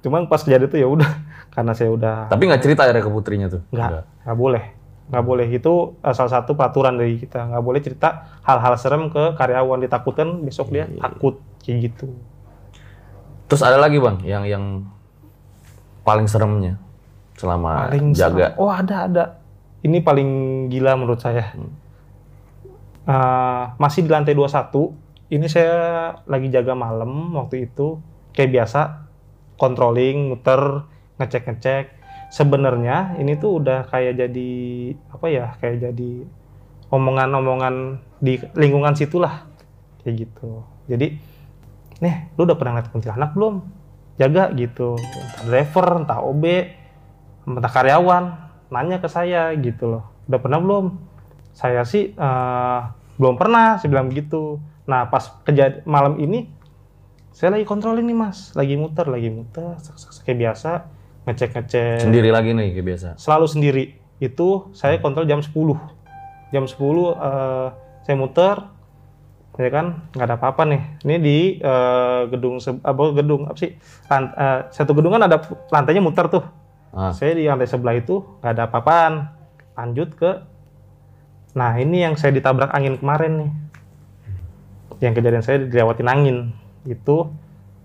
cuman 0.00 0.30
pas 0.30 0.38
kejadian 0.40 0.70
itu 0.70 0.78
ya 0.78 0.88
udah 0.88 1.10
karena 1.54 1.72
saya 1.74 1.90
udah 1.90 2.30
Tapi 2.30 2.42
nggak 2.46 2.62
cerita 2.62 2.86
ada 2.86 3.02
ke 3.02 3.10
putrinya 3.10 3.50
tuh? 3.50 3.62
nggak 3.74 4.22
nggak 4.24 4.38
boleh 4.38 4.64
nggak 5.06 5.24
boleh 5.24 5.46
itu 5.46 5.72
eh, 6.00 6.14
salah 6.14 6.32
satu 6.32 6.54
peraturan 6.54 6.94
dari 6.94 7.18
kita 7.18 7.50
nggak 7.50 7.62
boleh 7.62 7.80
cerita 7.82 8.38
hal-hal 8.42 8.74
serem 8.78 9.10
ke 9.10 9.34
karyawan 9.34 9.78
ditakutkan 9.78 10.42
besok 10.42 10.70
dia 10.70 10.86
takut 10.98 11.38
kayak 11.62 11.90
gitu 11.90 12.10
Terus 13.46 13.62
ada 13.62 13.78
lagi 13.78 14.02
bang, 14.02 14.18
yang 14.26 14.42
yang 14.42 14.64
paling 16.02 16.26
seremnya 16.26 16.78
selama 17.38 17.86
paling 17.90 18.10
jaga. 18.10 18.50
serem. 18.50 18.58
Oh 18.58 18.70
ada 18.70 18.96
ada. 19.06 19.24
Ini 19.86 20.02
paling 20.02 20.28
gila 20.66 20.98
menurut 20.98 21.22
saya. 21.22 21.54
Eh, 23.06 23.64
masih 23.78 24.02
di 24.02 24.10
lantai 24.10 24.34
21. 24.34 24.94
Ini 25.30 25.46
saya 25.46 25.78
lagi 26.26 26.50
jaga 26.50 26.74
malam 26.74 27.34
waktu 27.38 27.70
itu. 27.70 28.02
Kayak 28.34 28.50
biasa, 28.52 28.80
controlling, 29.56 30.34
muter, 30.34 30.86
ngecek-ngecek. 31.22 31.94
Sebenarnya 32.34 33.14
ini 33.22 33.38
tuh 33.38 33.62
udah 33.62 33.86
kayak 33.86 34.18
jadi 34.26 34.50
apa 35.14 35.26
ya? 35.30 35.46
Kayak 35.62 35.90
jadi 35.90 36.12
omongan-omongan 36.90 38.02
di 38.18 38.42
lingkungan 38.58 38.98
situlah. 38.98 39.46
Kayak 40.02 40.26
gitu. 40.26 40.66
Jadi, 40.90 41.18
nih, 42.02 42.34
lu 42.34 42.42
udah 42.42 42.58
pernah 42.58 42.78
ngeliat 42.78 42.90
kuntilanak 42.90 43.30
belum? 43.38 43.54
Jaga 44.18 44.50
gitu. 44.58 44.98
Entah 44.98 45.44
driver, 45.46 45.86
entah 46.02 46.18
OB, 46.22 46.44
entah 47.46 47.70
karyawan 47.70 48.24
nanya 48.70 48.98
ke 48.98 49.06
saya 49.06 49.54
gitu 49.54 49.86
loh 49.86 50.04
udah 50.26 50.40
pernah 50.42 50.58
belum 50.58 50.84
saya 51.54 51.86
sih 51.86 52.10
eh, 52.12 52.80
belum 53.16 53.34
pernah 53.36 53.76
saya 53.76 53.88
bilang 53.90 54.08
begitu. 54.08 54.60
Nah 54.84 55.08
pas 55.08 55.40
kejadian 55.42 55.82
malam 55.84 56.16
ini 56.16 56.48
saya 57.32 57.52
lagi 57.52 57.68
kontrolin 57.68 58.04
nih 58.04 58.16
mas. 58.16 58.52
Lagi 58.56 58.76
muter 58.76 59.08
lagi 59.08 59.28
muter 59.28 59.76
sak, 59.76 59.96
sak, 60.00 60.10
sak, 60.12 60.22
kayak 60.24 60.38
biasa 60.40 60.70
ngecek 61.26 61.50
ngecek. 61.52 61.98
Sendiri 62.00 62.30
lagi 62.30 62.54
nih 62.54 62.72
kayak 62.72 62.86
biasa. 62.86 63.08
selalu 63.18 63.46
sendiri. 63.50 63.84
Itu 64.16 64.72
saya 64.72 64.96
kontrol 64.96 65.28
jam 65.28 65.44
10 65.44 65.52
jam 66.48 66.64
10 66.64 66.72
eh, 67.12 67.68
saya 68.06 68.16
muter 68.16 68.56
ya 69.56 69.70
kan? 69.72 69.86
Nggak 70.12 70.26
ada 70.28 70.36
apa-apa 70.36 70.62
nih. 70.64 70.82
Ini 71.04 71.16
di 71.18 71.38
eh, 71.58 72.20
gedung 72.30 72.56
apa 72.62 73.02
gedung 73.12 73.42
apa 73.48 73.58
sih? 73.58 73.76
Lant- 74.06 74.32
eh, 74.32 74.60
satu 74.72 74.92
gedung 74.96 75.12
kan 75.12 75.24
ada 75.24 75.36
lantainya 75.68 76.00
muter 76.00 76.28
tuh. 76.28 76.44
Ah, 76.96 77.12
saya 77.12 77.36
di 77.36 77.44
lantai 77.44 77.68
sebelah 77.68 77.92
itu 77.92 78.24
nggak 78.40 78.52
ada 78.56 78.62
apa-apaan. 78.72 79.12
Lanjut 79.76 80.16
ke, 80.16 80.30
nah 81.56 81.72
ini 81.80 82.04
yang 82.04 82.20
saya 82.20 82.36
ditabrak 82.36 82.68
angin 82.76 83.00
kemarin 83.00 83.32
nih. 83.40 83.52
Yang 85.00 85.12
kejadian 85.20 85.44
saya 85.44 85.58
dilewatin 85.64 86.08
angin. 86.08 86.36
Itu 86.84 87.32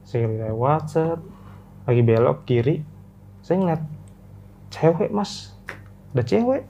saya 0.04 0.28
lewat, 0.28 0.92
set, 0.92 1.20
lagi 1.88 2.02
belok 2.04 2.44
kiri, 2.46 2.84
saya 3.42 3.58
ngeliat 3.58 3.84
cewek 4.70 5.10
mas, 5.10 5.56
ada 6.14 6.24
cewek. 6.24 6.64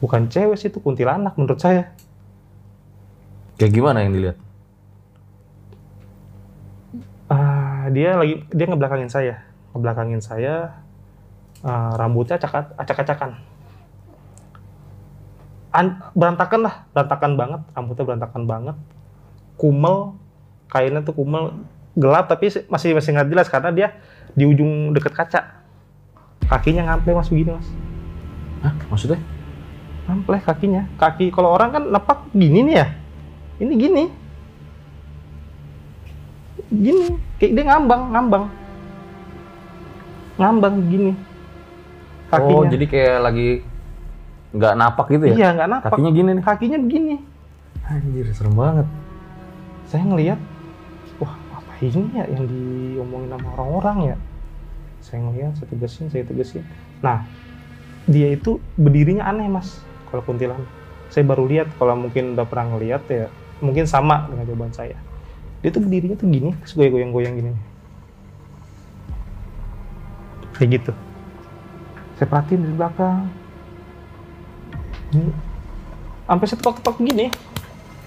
Bukan 0.00 0.28
cewek 0.32 0.56
sih 0.56 0.68
itu 0.72 0.80
kuntilanak 0.80 1.36
menurut 1.36 1.60
saya. 1.60 1.92
kayak 3.60 3.76
gimana 3.76 4.00
yang 4.00 4.16
dilihat? 4.16 4.38
Ah, 7.28 7.92
dia 7.92 8.16
lagi 8.16 8.40
dia 8.48 8.64
ngebelakangin 8.64 9.12
saya, 9.12 9.44
ngebelakangin 9.76 10.24
saya, 10.24 10.80
ah, 11.60 11.92
rambutnya 12.00 12.40
acak 12.40 12.72
acak-acakan, 12.80 13.36
An- 15.70 16.02
berantakan 16.18 16.66
lah, 16.66 16.74
berantakan 16.90 17.32
banget, 17.38 17.60
rambutnya 17.70 18.04
berantakan 18.06 18.42
banget, 18.42 18.76
kumel, 19.54 20.18
kainnya 20.66 20.98
tuh 21.06 21.14
kumel, 21.14 21.54
gelap 21.94 22.26
tapi 22.26 22.50
masih 22.66 22.90
masih 22.90 23.10
nggak 23.14 23.30
jelas 23.30 23.46
karena 23.46 23.70
dia 23.70 23.88
di 24.34 24.50
ujung 24.50 24.90
deket 24.90 25.14
kaca, 25.14 25.40
kakinya 26.50 26.90
ngample 26.90 27.14
mas 27.14 27.30
begini 27.30 27.54
mas, 27.54 27.68
Hah? 28.66 28.74
Maksudnya? 28.90 29.22
ngample 30.10 30.42
kakinya, 30.42 30.82
kaki 30.98 31.30
kalau 31.30 31.54
orang 31.54 31.70
kan 31.70 31.86
nepak 31.86 32.18
gini 32.34 32.66
nih 32.66 32.74
ya, 32.82 32.86
ini 33.62 33.72
gini, 33.78 34.04
gini, 36.66 37.14
kayak 37.38 37.52
dia 37.54 37.64
ngambang, 37.70 38.02
ngambang, 38.10 38.44
ngambang 40.34 40.74
gini, 40.90 41.14
kakinya. 42.26 42.58
Oh 42.58 42.66
jadi 42.66 42.84
kayak 42.90 43.18
lagi 43.22 43.69
nggak 44.50 44.74
napak 44.74 45.06
gitu 45.14 45.24
ya? 45.30 45.34
Iya 45.36 45.48
nggak 45.54 45.68
napak. 45.70 45.90
Kakinya 45.94 46.10
gini 46.10 46.30
nih. 46.34 46.44
Kakinya 46.44 46.78
begini. 46.82 47.14
Anjir 47.86 48.26
serem 48.34 48.54
banget. 48.54 48.86
Saya 49.90 50.02
ngelihat, 50.06 50.38
wah 51.18 51.34
apa 51.54 51.72
ini 51.82 52.02
ya 52.14 52.24
yang 52.30 52.44
diomongin 52.46 53.30
sama 53.34 53.48
orang-orang 53.58 53.98
ya. 54.14 54.16
Saya 55.02 55.18
ngelihat, 55.26 55.52
saya 55.58 55.68
tegesin, 55.74 56.06
saya 56.12 56.22
tegesin. 56.22 56.62
Nah, 57.02 57.26
dia 58.06 58.30
itu 58.34 58.62
berdirinya 58.78 59.26
aneh 59.26 59.50
mas. 59.50 59.82
kalau 60.10 60.26
kuntilanak. 60.26 60.66
Saya 61.10 61.22
baru 61.22 61.46
lihat, 61.46 61.70
kalau 61.78 61.94
mungkin 61.94 62.34
udah 62.34 62.46
pernah 62.46 62.74
ngeliat 62.74 63.02
ya, 63.06 63.30
mungkin 63.62 63.86
sama 63.86 64.26
dengan 64.26 64.46
jawaban 64.46 64.74
saya. 64.74 64.98
Dia 65.62 65.70
tuh 65.70 65.82
berdirinya 65.82 66.18
tuh 66.18 66.26
gini, 66.26 66.50
terus 66.62 66.74
goyang-goyang 66.74 67.34
gini. 67.38 67.50
Kayak 70.58 70.82
gitu. 70.82 70.92
Saya 72.18 72.26
perhatiin 72.26 72.60
dari 72.66 72.74
belakang. 72.74 73.39
Sampai 75.10 76.46
saya 76.46 76.58
ketok-ketok 76.62 76.96
gini. 77.02 77.26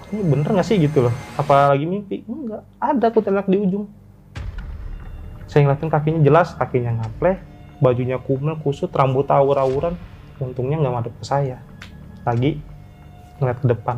Ini 0.08 0.22
bener 0.24 0.48
nggak 0.48 0.64
sih 0.64 0.80
gitu 0.80 1.04
loh? 1.04 1.14
Apa 1.36 1.74
lagi 1.74 1.84
mimpi? 1.84 2.24
Enggak, 2.24 2.64
ada 2.80 3.06
kuntilanak 3.12 3.44
di 3.50 3.60
ujung. 3.60 3.84
Saya 5.44 5.68
ngeliatin 5.68 5.92
kakinya 5.92 6.20
jelas, 6.24 6.56
kakinya 6.56 7.02
ngapleh, 7.02 7.36
bajunya 7.78 8.16
kumel, 8.16 8.56
kusut, 8.62 8.88
rambut 8.96 9.28
awur-awuran. 9.28 9.98
Untungnya 10.40 10.80
nggak 10.80 10.94
madep 10.94 11.14
ke 11.20 11.24
saya. 11.28 11.60
Lagi 12.24 12.58
ngeliat 13.38 13.58
ke 13.60 13.66
depan. 13.68 13.96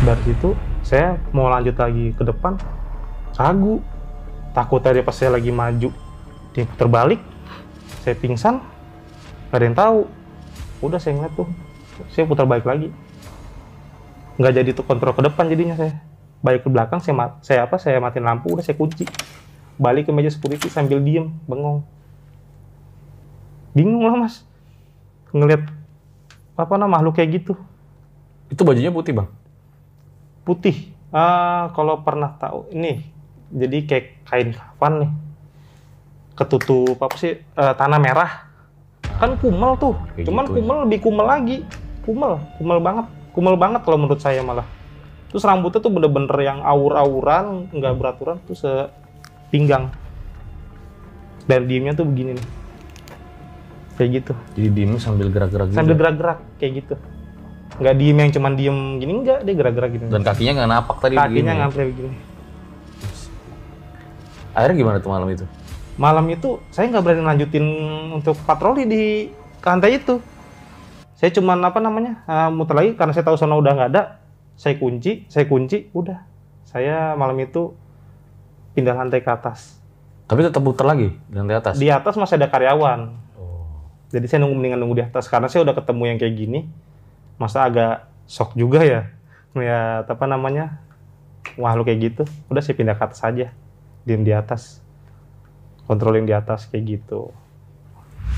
Dari 0.00 0.22
situ 0.24 0.56
saya 0.80 1.20
mau 1.30 1.48
lanjut 1.48 1.76
lagi 1.76 2.12
ke 2.16 2.22
depan, 2.24 2.56
ragu. 3.36 3.80
Takut 4.50 4.82
tadi 4.82 4.98
pas 5.06 5.14
saya 5.14 5.38
lagi 5.38 5.54
maju, 5.54 5.94
putar 6.66 6.88
balik, 6.88 7.20
saya 8.02 8.16
pingsan, 8.16 8.60
nggak 9.48 9.58
ada 9.60 9.64
yang 9.64 9.78
tahu. 9.78 10.00
Udah 10.80 10.98
saya 10.98 11.16
ngeliat 11.20 11.34
tuh, 11.36 11.48
saya 12.12 12.24
putar 12.24 12.48
balik 12.48 12.64
lagi. 12.64 12.88
Nggak 14.40 14.52
jadi 14.56 14.70
tuh 14.72 14.84
kontrol 14.88 15.12
ke 15.12 15.20
depan 15.20 15.44
jadinya 15.52 15.76
saya. 15.76 16.00
Balik 16.40 16.64
ke 16.64 16.68
belakang, 16.72 17.04
saya, 17.04 17.12
mat- 17.12 17.38
saya 17.44 17.68
apa? 17.68 17.76
Saya 17.76 18.00
matiin 18.00 18.24
lampu, 18.24 18.56
udah 18.56 18.64
saya 18.64 18.72
kunci. 18.72 19.04
Balik 19.76 20.08
ke 20.08 20.12
meja 20.16 20.32
security 20.32 20.72
sambil 20.72 21.00
diem, 21.04 21.28
bengong. 21.44 21.84
Bingung 23.76 24.02
lah 24.08 24.16
mas, 24.16 24.42
ngeliat 25.30 25.62
apa 26.56 26.72
nama 26.76 26.98
makhluk 26.98 27.16
kayak 27.20 27.44
gitu. 27.44 27.54
Itu 28.48 28.64
bajunya 28.66 28.90
putih 28.90 29.14
bang. 29.14 29.28
putih. 30.42 30.90
Ah, 31.14 31.70
kalau 31.78 32.02
pernah 32.02 32.34
tahu 32.38 32.70
ini, 32.74 33.06
jadi 33.54 33.78
kayak 33.86 34.06
kain 34.26 34.50
kafan 34.54 34.92
nih, 35.06 35.10
ketutup 36.40 36.96
apa 36.96 37.16
sih 37.20 37.36
eh, 37.36 37.74
tanah 37.76 38.00
merah. 38.00 38.48
Kan 39.20 39.36
kumel 39.36 39.76
tuh, 39.76 39.92
Kayak 40.16 40.32
cuman 40.32 40.44
gitu 40.48 40.52
ya. 40.52 40.56
kumel 40.56 40.76
lebih 40.88 40.98
kumel 41.04 41.26
lagi, 41.28 41.56
kumel, 42.08 42.40
kumel 42.56 42.80
banget, 42.80 43.06
kumel 43.36 43.56
banget 43.60 43.80
kalau 43.84 43.98
menurut 44.00 44.16
saya 44.16 44.40
malah. 44.40 44.64
Terus 45.28 45.44
rambutnya 45.44 45.84
tuh 45.84 45.92
bener-bener 45.92 46.32
yang 46.40 46.64
awur-awuran, 46.64 47.68
nggak 47.68 47.94
beraturan, 48.00 48.40
tuh 48.48 48.56
sepinggang. 48.56 49.92
Dan 51.44 51.68
diemnya 51.68 51.92
tuh 51.92 52.08
begini 52.08 52.32
nih, 52.38 52.46
kayak 54.00 54.10
gitu, 54.22 54.32
Jadi 54.56 54.68
diem 54.72 54.96
sambil 54.96 55.28
gerak-gerak 55.28 55.68
gitu. 55.68 55.76
sambil 55.76 55.94
gerak-gerak 56.00 56.38
kayak 56.56 56.72
gitu. 56.80 56.94
Nggak 57.76 57.94
diem 58.00 58.16
yang 58.16 58.30
cuman 58.32 58.52
diem 58.56 58.78
gini 58.96 59.12
enggak, 59.20 59.38
dia 59.44 59.54
gerak-gerak 59.54 59.90
gini. 59.92 60.04
Dan 60.08 60.22
kakinya 60.24 60.52
nggak 60.56 60.70
napak 60.70 60.96
tadi 60.96 61.14
kakinya 61.14 61.28
begini. 61.28 61.76
ya? 61.76 61.84
begini. 61.92 62.16
Akhirnya 64.50 64.76
gimana 64.76 64.96
tuh 64.98 65.10
malam 65.12 65.28
itu? 65.28 65.44
Malam 65.96 66.26
itu 66.30 66.62
saya 66.70 66.90
nggak 66.90 67.02
berani 67.02 67.24
lanjutin 67.24 67.66
untuk 68.14 68.38
patroli 68.46 68.86
di 68.86 69.02
lantai 69.64 69.98
itu. 69.98 70.20
Saya 71.16 71.30
cuman 71.36 71.60
apa 71.60 71.78
namanya 71.82 72.24
eh, 72.24 72.50
muter 72.52 72.76
lagi 72.76 72.90
karena 72.96 73.12
saya 73.12 73.24
tahu 73.26 73.36
sana 73.36 73.56
udah 73.56 73.72
nggak 73.76 73.90
ada. 73.92 74.02
Saya 74.60 74.76
kunci, 74.76 75.24
saya 75.32 75.48
kunci, 75.48 75.88
udah. 75.96 76.20
Saya 76.68 77.16
malam 77.16 77.36
itu 77.40 77.72
pindah 78.76 78.92
lantai 78.92 79.24
ke 79.24 79.30
atas. 79.32 79.80
Tapi 80.30 80.46
tetap 80.46 80.62
putar 80.62 80.86
lagi 80.86 81.16
di 81.16 81.36
lantai 81.36 81.56
atas. 81.58 81.74
Di 81.80 81.88
atas 81.90 82.14
masih 82.14 82.38
ada 82.38 82.48
karyawan. 82.52 83.00
Oh. 83.40 83.88
Jadi 84.12 84.26
saya 84.30 84.44
nunggu 84.44 84.56
mendingan 84.56 84.78
nunggu 84.78 84.96
di 85.00 85.04
atas 85.04 85.26
karena 85.26 85.48
saya 85.50 85.64
udah 85.66 85.74
ketemu 85.74 86.02
yang 86.06 86.18
kayak 86.20 86.34
gini. 86.36 86.60
Masa 87.40 87.66
agak 87.66 88.06
shock 88.30 88.54
juga 88.54 88.84
ya. 88.84 89.10
Melihat 89.56 90.06
apa 90.06 90.24
namanya 90.28 90.78
makhluk 91.58 91.90
kayak 91.90 92.00
gitu. 92.00 92.22
Udah 92.48 92.62
saya 92.62 92.76
pindah 92.76 92.96
ke 92.96 93.04
atas 93.04 93.20
aja. 93.24 93.50
Diem 94.04 94.24
di 94.24 94.32
atas. 94.32 94.79
Controlling 95.90 96.22
di 96.22 96.30
atas 96.30 96.70
kayak 96.70 97.02
gitu. 97.02 97.34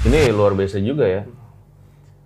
Ini 0.08 0.32
luar 0.32 0.56
biasa 0.56 0.80
juga 0.80 1.04
ya. 1.04 1.28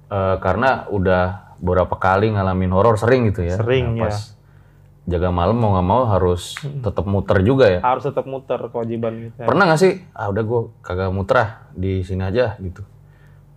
Eh, 0.06 0.36
karena 0.38 0.86
udah 0.86 1.58
beberapa 1.58 1.98
kali 1.98 2.30
ngalamin 2.30 2.70
horor 2.70 2.94
sering 2.94 3.34
gitu 3.34 3.42
ya. 3.42 3.58
Sering, 3.58 3.98
Nah, 3.98 4.06
pas 4.06 4.38
jaga 5.02 5.34
malam 5.34 5.58
mau 5.58 5.74
nggak 5.74 5.86
mau 5.86 6.02
harus 6.06 6.54
tetap 6.62 7.02
muter 7.10 7.42
juga 7.42 7.66
ya. 7.66 7.82
Harus 7.82 8.06
tetap 8.06 8.22
muter 8.30 8.58
kewajiban 8.70 9.30
kita. 9.30 9.42
Pernah 9.42 9.66
nggak 9.66 9.80
sih? 9.82 9.98
Ah 10.14 10.30
udah 10.30 10.42
gue 10.46 10.60
kagak 10.78 11.10
muter 11.10 11.36
ah 11.42 11.50
di 11.74 12.06
sini 12.06 12.22
aja 12.22 12.54
gitu. 12.62 12.86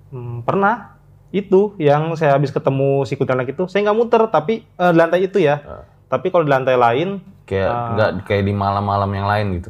Hmm, 0.09 0.41
pernah. 0.41 0.97
Itu 1.29 1.77
yang 1.77 2.17
saya 2.17 2.33
habis 2.33 2.49
ketemu 2.49 3.05
si 3.05 3.13
kuntilanak 3.13 3.53
itu, 3.53 3.69
saya 3.69 3.85
nggak 3.85 3.97
muter 4.01 4.21
tapi 4.33 4.65
eh, 4.65 4.91
di 4.93 4.97
lantai 4.97 5.21
itu 5.29 5.37
ya. 5.37 5.61
Ah. 5.61 5.85
Tapi 6.09 6.33
kalau 6.33 6.41
di 6.41 6.49
lantai 6.49 6.73
lain, 6.73 7.21
Kayak 7.45 7.69
Ah. 7.69 7.89
nggak 7.93 8.09
kayak 8.29 8.43
di 8.45 8.53
malam-malam 8.53 9.09
yang 9.09 9.25
lain 9.25 9.47
gitu. 9.57 9.69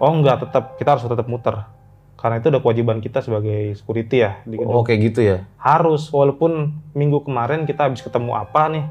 Oh 0.00 0.12
nggak 0.12 0.48
tetap 0.48 0.64
kita 0.76 0.96
harus 0.96 1.04
tetap 1.04 1.26
muter. 1.28 1.56
Karena 2.16 2.40
itu 2.40 2.48
udah 2.48 2.62
kewajiban 2.64 2.98
kita 3.04 3.20
sebagai 3.20 3.76
security 3.76 4.24
ya 4.24 4.40
di 4.48 4.56
gedung. 4.56 4.72
Oh 4.72 4.82
gitu 4.84 5.20
ya. 5.20 5.44
harus 5.60 6.08
walaupun 6.08 6.72
minggu 6.96 7.22
kemarin 7.28 7.68
kita 7.68 7.86
habis 7.86 8.00
ketemu 8.00 8.32
apa 8.32 8.72
nih 8.72 8.84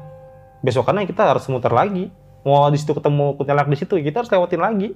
besokannya 0.62 1.04
kita 1.06 1.34
harus 1.34 1.44
muter 1.50 1.70
lagi 1.70 2.08
mau 2.46 2.70
di 2.70 2.78
situ 2.78 2.94
ketemu 2.94 3.34
kuntilanak 3.34 3.66
di 3.66 3.78
situ 3.78 3.98
kita 3.98 4.22
harus 4.22 4.30
lewatin 4.30 4.62
lagi 4.62 4.88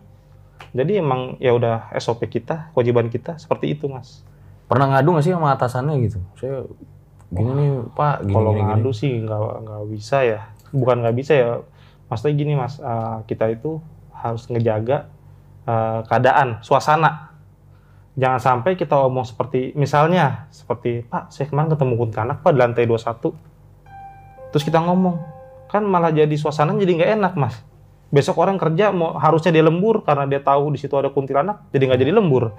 jadi 0.70 1.02
emang 1.02 1.34
ya 1.42 1.50
udah 1.50 1.90
SOP 1.98 2.30
kita 2.30 2.70
kewajiban 2.70 3.10
kita 3.10 3.38
seperti 3.42 3.74
itu 3.74 3.90
mas 3.90 4.22
Pernah 4.70 4.86
ngadu 4.86 5.18
nggak 5.18 5.24
sih 5.26 5.34
sama 5.34 5.50
atasannya 5.58 5.98
gitu? 6.06 6.22
Saya 6.38 6.62
gini 7.34 7.50
nih 7.58 7.70
Pak, 7.90 8.22
gini 8.22 8.34
kalau 8.38 8.50
gini, 8.54 8.62
gini. 8.62 8.68
ngadu 8.70 8.90
sih 8.94 9.12
nggak 9.26 9.40
nggak 9.66 9.82
bisa 9.90 10.16
ya 10.22 10.40
bukan 10.70 10.96
nggak 11.02 11.16
bisa 11.18 11.32
ya 11.34 11.48
maksudnya 12.06 12.34
gini 12.38 12.52
mas 12.54 12.78
eh, 12.78 13.18
kita 13.26 13.50
itu 13.50 13.82
harus 14.14 14.46
ngejaga 14.46 15.10
eh, 15.66 16.00
keadaan 16.06 16.62
suasana 16.64 17.32
jangan 18.18 18.40
sampai 18.42 18.74
kita 18.76 18.96
omong 19.06 19.24
seperti 19.24 19.72
misalnya 19.78 20.50
seperti 20.52 21.06
Pak 21.06 21.32
saya 21.32 21.46
kemarin 21.48 21.72
ketemu 21.72 21.94
kuntilanak 21.96 22.36
Pak 22.44 22.50
di 22.52 22.58
lantai 22.58 22.84
21 22.84 24.52
terus 24.52 24.62
kita 24.66 24.82
ngomong 24.82 25.16
kan 25.70 25.86
malah 25.86 26.10
jadi 26.10 26.34
suasana 26.34 26.74
jadi 26.74 26.92
nggak 26.98 27.10
enak 27.16 27.32
mas 27.38 27.62
besok 28.10 28.42
orang 28.42 28.58
kerja 28.58 28.90
mau 28.90 29.14
harusnya 29.14 29.54
dia 29.54 29.62
lembur 29.62 30.02
karena 30.02 30.26
dia 30.26 30.42
tahu 30.42 30.74
di 30.74 30.78
situ 30.82 30.90
ada 30.98 31.14
kuntilanak 31.14 31.70
jadi 31.70 31.82
nggak 31.86 32.00
jadi 32.02 32.12
lembur 32.14 32.50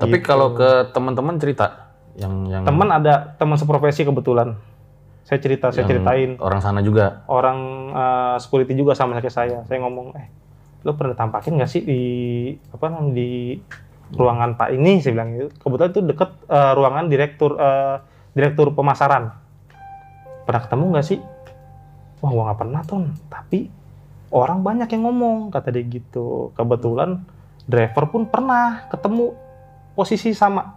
Tapi 0.00 0.16
Gitu. 0.16 0.32
kalau 0.32 0.56
ke 0.56 0.94
teman-teman 0.96 1.36
cerita 1.36 1.92
yang 2.16 2.48
yang 2.48 2.62
teman 2.64 2.88
ada 2.88 3.36
teman 3.36 3.60
seprofesi 3.60 4.00
kebetulan 4.06 4.56
saya 5.30 5.38
cerita 5.38 5.70
saya 5.70 5.86
ceritain 5.86 6.40
orang 6.40 6.58
sana 6.58 6.80
juga. 6.82 7.22
orang 7.30 7.58
eh, 7.92 8.36
security 8.42 8.74
juga 8.74 8.98
sama 8.98 9.14
kayak 9.22 9.30
saya. 9.30 9.58
Saya 9.68 9.78
ngomong, 9.86 10.10
eh, 10.18 10.26
lo 10.80 10.96
pernah 10.96 11.12
tampakin 11.12 11.60
nggak 11.60 11.70
sih 11.70 11.82
di 11.84 12.02
apa 12.72 12.88
namanya 12.88 13.12
di 13.12 13.28
ruangan 14.16 14.56
Pak 14.56 14.68
ini? 14.74 14.98
Saya 14.98 15.12
bilang 15.14 15.30
gitu. 15.36 15.48
Kebetulan 15.60 15.90
itu 15.92 16.00
deket 16.06 16.30
eh, 16.48 16.72
ruangan 16.74 17.04
direktur 17.06 17.50
eh, 17.60 17.96
direktur 18.34 18.72
pemasaran. 18.72 19.34
Pernah 20.48 20.62
ketemu 20.66 20.84
nggak 20.96 21.06
sih? 21.06 21.18
Wah, 22.20 22.30
gua 22.32 22.42
nggak 22.50 22.60
pernah 22.60 22.80
ton. 22.84 23.02
Tapi 23.28 23.68
orang 24.32 24.60
banyak 24.62 24.88
yang 24.90 25.02
ngomong 25.06 25.52
kata 25.52 25.70
dia 25.70 25.84
gitu. 25.84 26.50
Kebetulan 26.56 27.22
driver 27.68 28.04
pun 28.10 28.22
pernah 28.26 28.88
ketemu 28.88 29.36
posisi 29.94 30.32
sama. 30.34 30.74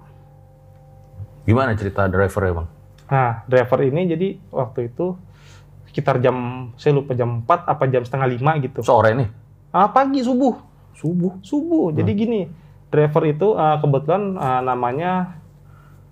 Gimana 1.43 1.75
cerita 1.75 2.07
driver 2.07 2.41
ya 2.43 2.53
bang? 2.55 2.67
Nah, 3.11 3.31
driver 3.45 3.79
ini 3.83 4.01
jadi 4.07 4.27
waktu 4.49 4.93
itu 4.93 5.15
sekitar 5.91 6.17
jam 6.23 6.69
saya 6.79 6.97
lupa 6.97 7.13
jam 7.13 7.45
4 7.45 7.69
apa 7.69 7.83
jam 7.91 8.01
setengah 8.01 8.27
lima 8.31 8.51
gitu. 8.63 8.79
Sore 8.81 9.11
nih. 9.13 9.42
Ah, 9.73 9.89
pagi 9.89 10.21
subuh. 10.21 10.53
Subuh. 10.93 11.41
Subuh. 11.41 11.89
Jadi 11.89 12.11
gini, 12.13 12.45
driver 12.93 13.25
itu 13.25 13.57
eh, 13.57 13.77
kebetulan 13.81 14.37
eh, 14.37 14.61
namanya 14.61 15.41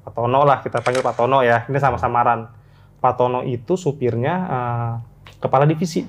Pak 0.02 0.18
Tono 0.18 0.42
lah, 0.42 0.66
kita 0.66 0.82
panggil 0.82 1.06
Pak 1.06 1.14
Tono 1.14 1.46
ya. 1.46 1.70
Ini 1.70 1.78
sama 1.78 2.02
samaran. 2.02 2.50
Pak 2.98 3.14
Tono 3.22 3.46
itu 3.46 3.78
supirnya 3.78 4.34
eh, 4.50 4.92
kepala 5.38 5.70
divisi. 5.70 6.02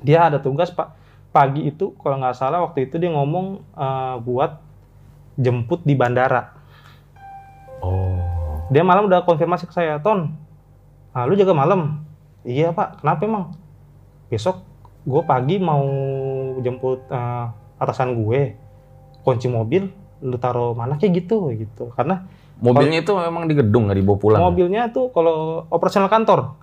Dia 0.00 0.32
ada 0.32 0.40
tugas 0.40 0.72
Pak 0.72 1.04
pagi 1.32 1.64
itu 1.64 1.96
kalau 2.00 2.20
nggak 2.20 2.36
salah 2.36 2.64
waktu 2.64 2.88
itu 2.88 2.96
dia 2.96 3.12
ngomong 3.12 3.60
eh, 3.76 4.16
buat 4.24 4.56
jemput 5.36 5.84
di 5.84 5.92
bandara. 5.92 6.56
Oh. 7.84 8.16
Dia 8.72 8.80
malam 8.80 9.04
udah 9.04 9.20
konfirmasi 9.28 9.68
ke 9.68 9.74
saya, 9.76 10.00
Ton, 10.00 10.32
ah, 11.12 11.28
lu 11.28 11.36
jaga 11.36 11.52
malam? 11.52 12.00
Iya 12.42 12.72
pak, 12.72 13.04
kenapa 13.04 13.20
emang? 13.28 13.44
Besok 14.32 14.71
gue 15.02 15.22
pagi 15.26 15.58
mau 15.58 15.82
jemput 16.62 17.06
eh, 17.10 17.44
atasan 17.78 18.14
gue, 18.14 18.54
kunci 19.26 19.46
mobil, 19.50 19.90
lu 20.22 20.36
taruh 20.38 20.74
mana 20.74 20.98
kayak 20.98 21.24
gitu 21.24 21.50
gitu. 21.54 21.90
Karena 21.94 22.24
Mobilnya 22.62 23.02
itu 23.02 23.10
memang 23.10 23.50
di 23.50 23.58
gedung 23.58 23.90
nggak 23.90 23.98
dibawa 23.98 24.18
pulang. 24.22 24.38
mobilnya 24.38 24.86
tuh 24.94 25.10
kalau 25.10 25.66
operasional 25.66 26.06
kantor 26.06 26.54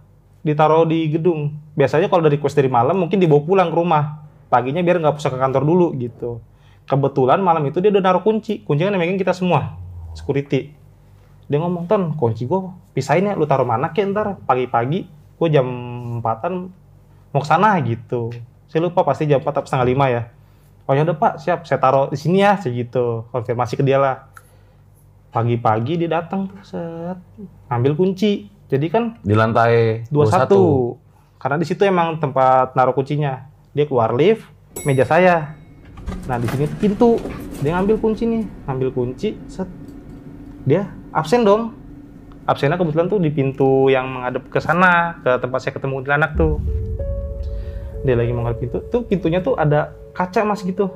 ditaruh 0.47 0.87
di 0.87 1.11
gedung. 1.11 1.59
Biasanya 1.75 2.07
kalau 2.07 2.23
dari 2.23 2.39
request 2.39 2.55
dari 2.55 2.71
malam 2.71 2.95
mungkin 2.95 3.19
dibawa 3.19 3.43
pulang 3.43 3.67
ke 3.67 3.75
rumah. 3.75 4.23
Paginya 4.47 4.79
biar 4.79 5.03
nggak 5.03 5.19
usah 5.19 5.27
ke 5.27 5.35
kantor 5.35 5.67
dulu 5.67 5.91
gitu. 5.99 6.39
kebetulan 6.89 7.37
malam 7.37 7.61
itu 7.69 7.77
dia 7.77 7.93
udah 7.93 8.01
naruh 8.01 8.25
kunci 8.25 8.65
kunci 8.65 8.81
kan 8.81 8.97
megang 8.97 9.21
kita 9.21 9.29
semua 9.29 9.77
security 10.17 10.73
dia 11.45 11.57
ngomong 11.61 11.85
ton 11.85 12.17
kunci 12.17 12.49
gue 12.49 12.61
pisahin 12.97 13.29
ya 13.29 13.33
lu 13.37 13.45
taruh 13.45 13.65
mana 13.65 13.93
kek 13.93 14.09
ntar 14.09 14.41
pagi-pagi 14.49 15.05
gue 15.37 15.47
jam 15.53 15.69
empatan 16.17 16.73
mau 17.29 17.41
ke 17.41 17.47
sana 17.47 17.77
gitu 17.85 18.33
saya 18.69 18.85
lupa 18.85 19.01
pasti 19.05 19.25
jam 19.25 19.41
empat 19.41 19.61
atau 19.61 19.67
setengah 19.69 19.87
lima 19.87 20.05
ya 20.09 20.21
oh 20.85 20.93
ya 20.93 21.05
udah 21.05 21.17
pak 21.17 21.33
siap 21.41 21.65
saya 21.65 21.81
taruh 21.81 22.09
di 22.09 22.17
sini 22.17 22.41
ya 22.41 22.57
segitu 22.57 23.25
konfirmasi 23.29 23.77
ke 23.77 23.83
dia 23.85 23.97
lah 24.01 24.29
pagi-pagi 25.29 26.01
dia 26.01 26.09
datang 26.09 26.49
tuh 26.49 26.59
set 26.65 27.17
ambil 27.69 27.93
kunci 27.93 28.59
jadi 28.69 28.85
kan 28.87 29.17
Di 29.25 29.33
lantai 29.33 30.05
21. 30.13 31.41
Karena 31.41 31.57
di 31.57 31.65
situ 31.65 31.81
emang 31.83 32.21
tempat 32.21 32.77
naruh 32.77 32.93
kuncinya. 32.93 33.49
Dia 33.73 33.89
keluar 33.89 34.13
lift, 34.13 34.45
meja 34.85 35.03
saya. 35.09 35.57
Nah, 36.29 36.37
di 36.37 36.45
sini 36.45 36.69
pintu. 36.77 37.17
Dia 37.65 37.75
ngambil 37.75 37.97
kunci 37.97 38.23
nih, 38.29 38.45
ngambil 38.69 38.89
kunci, 38.93 39.35
set. 39.49 39.67
Dia 40.69 40.85
absen 41.09 41.41
dong. 41.41 41.73
Absennya 42.45 42.77
kebetulan 42.77 43.09
tuh 43.09 43.19
di 43.21 43.33
pintu 43.33 43.89
yang 43.89 44.09
menghadap 44.09 44.47
ke 44.53 44.61
sana, 44.61 45.17
ke 45.21 45.41
tempat 45.41 45.59
saya 45.65 45.73
ketemu 45.73 46.05
anak 46.05 46.37
tuh. 46.37 46.61
Dia 48.07 48.15
lagi 48.15 48.31
ngadep 48.31 48.59
pintu, 48.63 48.77
tuh 48.87 49.01
pintunya 49.03 49.43
tuh 49.43 49.59
ada 49.59 49.95
kaca 50.15 50.47
mas 50.47 50.63
gitu. 50.63 50.87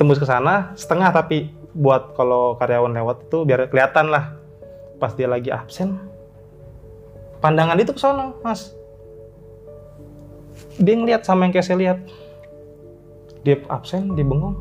Tembus 0.00 0.16
ke 0.16 0.24
sana, 0.24 0.72
setengah 0.74 1.12
tapi 1.12 1.52
buat 1.72 2.16
kalau 2.16 2.56
karyawan 2.56 2.92
lewat 2.92 3.28
itu 3.28 3.44
biar 3.44 3.68
kelihatan 3.68 4.08
lah. 4.12 4.36
Pas 4.96 5.12
dia 5.12 5.26
lagi 5.26 5.50
absen, 5.50 5.98
pandangan 7.42 7.74
itu 7.74 7.90
ke 7.90 7.98
sana, 7.98 8.30
Mas. 8.40 8.70
Dia 10.78 10.94
ngeliat 10.94 11.26
sama 11.26 11.44
yang 11.44 11.52
kayak 11.52 11.66
saya 11.66 11.78
lihat. 11.82 11.98
Dia 13.42 13.58
absen, 13.66 14.14
dia 14.14 14.22
bengong. 14.22 14.54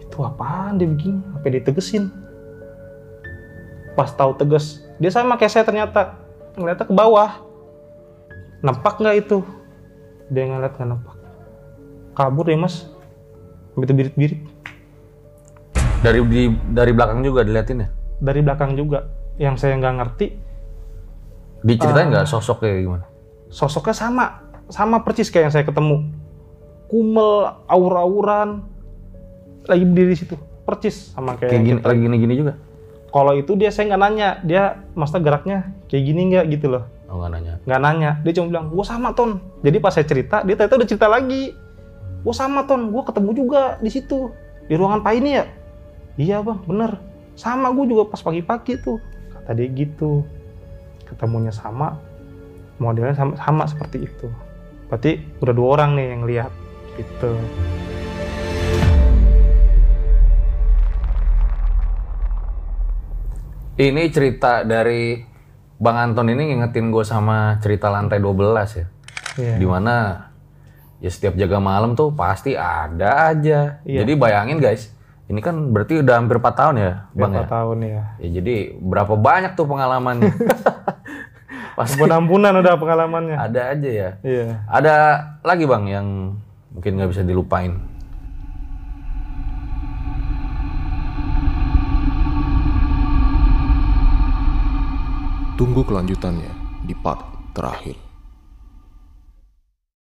Itu 0.00 0.24
apaan 0.24 0.80
dia 0.80 0.88
begini? 0.88 1.20
Apa 1.36 1.52
dia 1.52 1.60
tegesin? 1.60 2.08
Pas 3.92 4.08
tahu 4.08 4.32
tegas, 4.40 4.80
dia 4.96 5.12
sama 5.12 5.36
kayak 5.36 5.52
saya 5.52 5.64
ternyata. 5.68 6.16
Ngeliatnya 6.56 6.88
ke 6.88 6.94
bawah. 6.96 7.51
Nampak 8.62 8.98
nggak 8.98 9.16
itu? 9.18 9.42
Dia 10.30 10.46
ngeliat 10.46 10.74
nggak 10.74 10.88
nampak. 10.88 11.14
Kabur 12.14 12.46
ya 12.46 12.56
mas. 12.56 12.86
Sampai 13.72 13.88
birit-birit. 13.88 14.40
Dari 16.02 16.18
di, 16.26 16.42
dari 16.70 16.92
belakang 16.92 17.22
juga 17.22 17.42
diliatin 17.42 17.82
ya? 17.82 17.88
Dari 18.18 18.40
belakang 18.40 18.74
juga. 18.74 19.06
Yang 19.34 19.54
saya 19.58 19.74
nggak 19.76 19.96
ngerti, 19.96 20.26
Diceritain 21.62 22.10
Ah. 22.10 22.10
nggak 22.12 22.26
sosoknya 22.26 22.68
kayak 22.68 22.82
gimana? 22.82 23.04
sosoknya 23.46 23.92
sama 23.92 24.24
sama 24.66 25.04
persis 25.04 25.28
kayak 25.28 25.44
yang 25.44 25.52
saya 25.52 25.62
ketemu 25.62 26.08
kumel 26.88 27.52
aur-auran 27.68 28.64
lagi 29.62 29.84
berdiri 29.84 30.10
di 30.10 30.18
situ 30.18 30.34
persis 30.64 31.12
sama 31.12 31.36
kayak, 31.36 31.52
Kayak 31.52 31.62
gini, 31.62 31.72
kita- 31.76 31.86
lagi 31.86 32.00
gini-gini 32.00 32.34
juga? 32.34 32.52
kalau 33.12 33.36
itu 33.36 33.52
dia 33.54 33.68
saya 33.68 33.92
nggak 33.92 34.00
nanya 34.00 34.28
dia 34.40 34.62
maksudnya 34.96 35.20
geraknya 35.22 35.58
kayak 35.86 36.02
gini 36.02 36.20
nggak 36.32 36.44
gitu 36.50 36.66
loh 36.66 36.84
Oh 37.12 37.20
nggak 37.20 37.32
nanya. 37.36 37.54
nggak 37.68 37.80
nanya. 37.84 38.10
Dia 38.24 38.32
cuma 38.40 38.46
bilang 38.48 38.66
gua 38.72 38.84
sama 38.88 39.12
ton. 39.12 39.36
Jadi 39.60 39.76
pas 39.76 39.92
saya 39.92 40.08
cerita 40.08 40.40
dia 40.48 40.56
ternyata 40.56 40.80
udah 40.80 40.88
cerita 40.88 41.08
lagi. 41.12 41.52
Gua 42.24 42.32
sama 42.32 42.64
ton. 42.64 42.88
Gua 42.88 43.04
ketemu 43.04 43.30
juga 43.36 43.76
di 43.84 43.92
situ 43.92 44.32
di 44.64 44.74
ruangan 44.80 45.04
Pak 45.04 45.12
ini 45.20 45.30
ya? 45.36 45.44
Iya 46.16 46.36
bang. 46.40 46.64
Bener. 46.64 46.96
Sama 47.36 47.68
gua 47.76 47.84
juga 47.84 48.08
pas 48.08 48.24
pagi-pagi 48.24 48.80
tuh. 48.80 48.96
Kata 49.28 49.52
dia 49.52 49.68
gitu. 49.68 50.24
Ketemunya 51.04 51.52
sama 51.52 52.00
modelnya 52.80 53.12
sama, 53.12 53.36
sama 53.36 53.68
seperti 53.68 54.08
itu. 54.08 54.32
Berarti 54.88 55.20
udah 55.44 55.52
dua 55.52 55.68
orang 55.76 55.90
nih 56.00 56.06
yang 56.16 56.22
lihat 56.24 56.52
gitu 57.00 57.32
Ini 63.72 64.12
cerita 64.12 64.68
dari 64.68 65.31
Bang 65.82 65.98
Anton 65.98 66.30
ini 66.30 66.54
ngingetin 66.54 66.94
gue 66.94 67.02
sama 67.02 67.58
cerita 67.58 67.90
lantai 67.90 68.22
12 68.22 68.78
ya. 68.78 68.86
Iya. 69.34 69.54
Di 69.58 69.66
mana 69.66 69.94
ya 71.02 71.10
setiap 71.10 71.34
jaga 71.34 71.58
malam 71.58 71.98
tuh 71.98 72.14
pasti 72.14 72.54
ada 72.54 73.34
aja. 73.34 73.82
Iya. 73.82 74.06
Jadi 74.06 74.12
bayangin 74.14 74.62
guys, 74.62 74.94
ini 75.26 75.42
kan 75.42 75.74
berarti 75.74 75.98
udah 75.98 76.14
hampir 76.14 76.38
4 76.38 76.54
tahun 76.54 76.74
ya 76.78 76.92
Bang 77.10 77.34
berapa 77.34 77.42
ya? 77.42 77.50
tahun 77.50 77.76
ya 77.82 78.02
Ya 78.20 78.28
jadi 78.38 78.54
berapa 78.78 79.14
banyak 79.18 79.52
tuh 79.58 79.66
pengalamannya? 79.66 80.30
pasti 81.74 81.96
ampun-ampunan 81.98 82.52
udah 82.62 82.74
pengalamannya 82.78 83.34
ada 83.34 83.74
aja 83.74 83.90
ya. 83.90 84.10
iya 84.22 84.62
Ada 84.70 84.94
lagi 85.42 85.66
Bang 85.66 85.90
yang 85.90 86.38
mungkin 86.70 86.94
nggak 86.94 87.10
bisa 87.10 87.26
dilupain. 87.26 87.74
Tunggu 95.52 95.84
kelanjutannya 95.84 96.48
di 96.88 96.96
part 96.96 97.52
terakhir. 97.52 98.11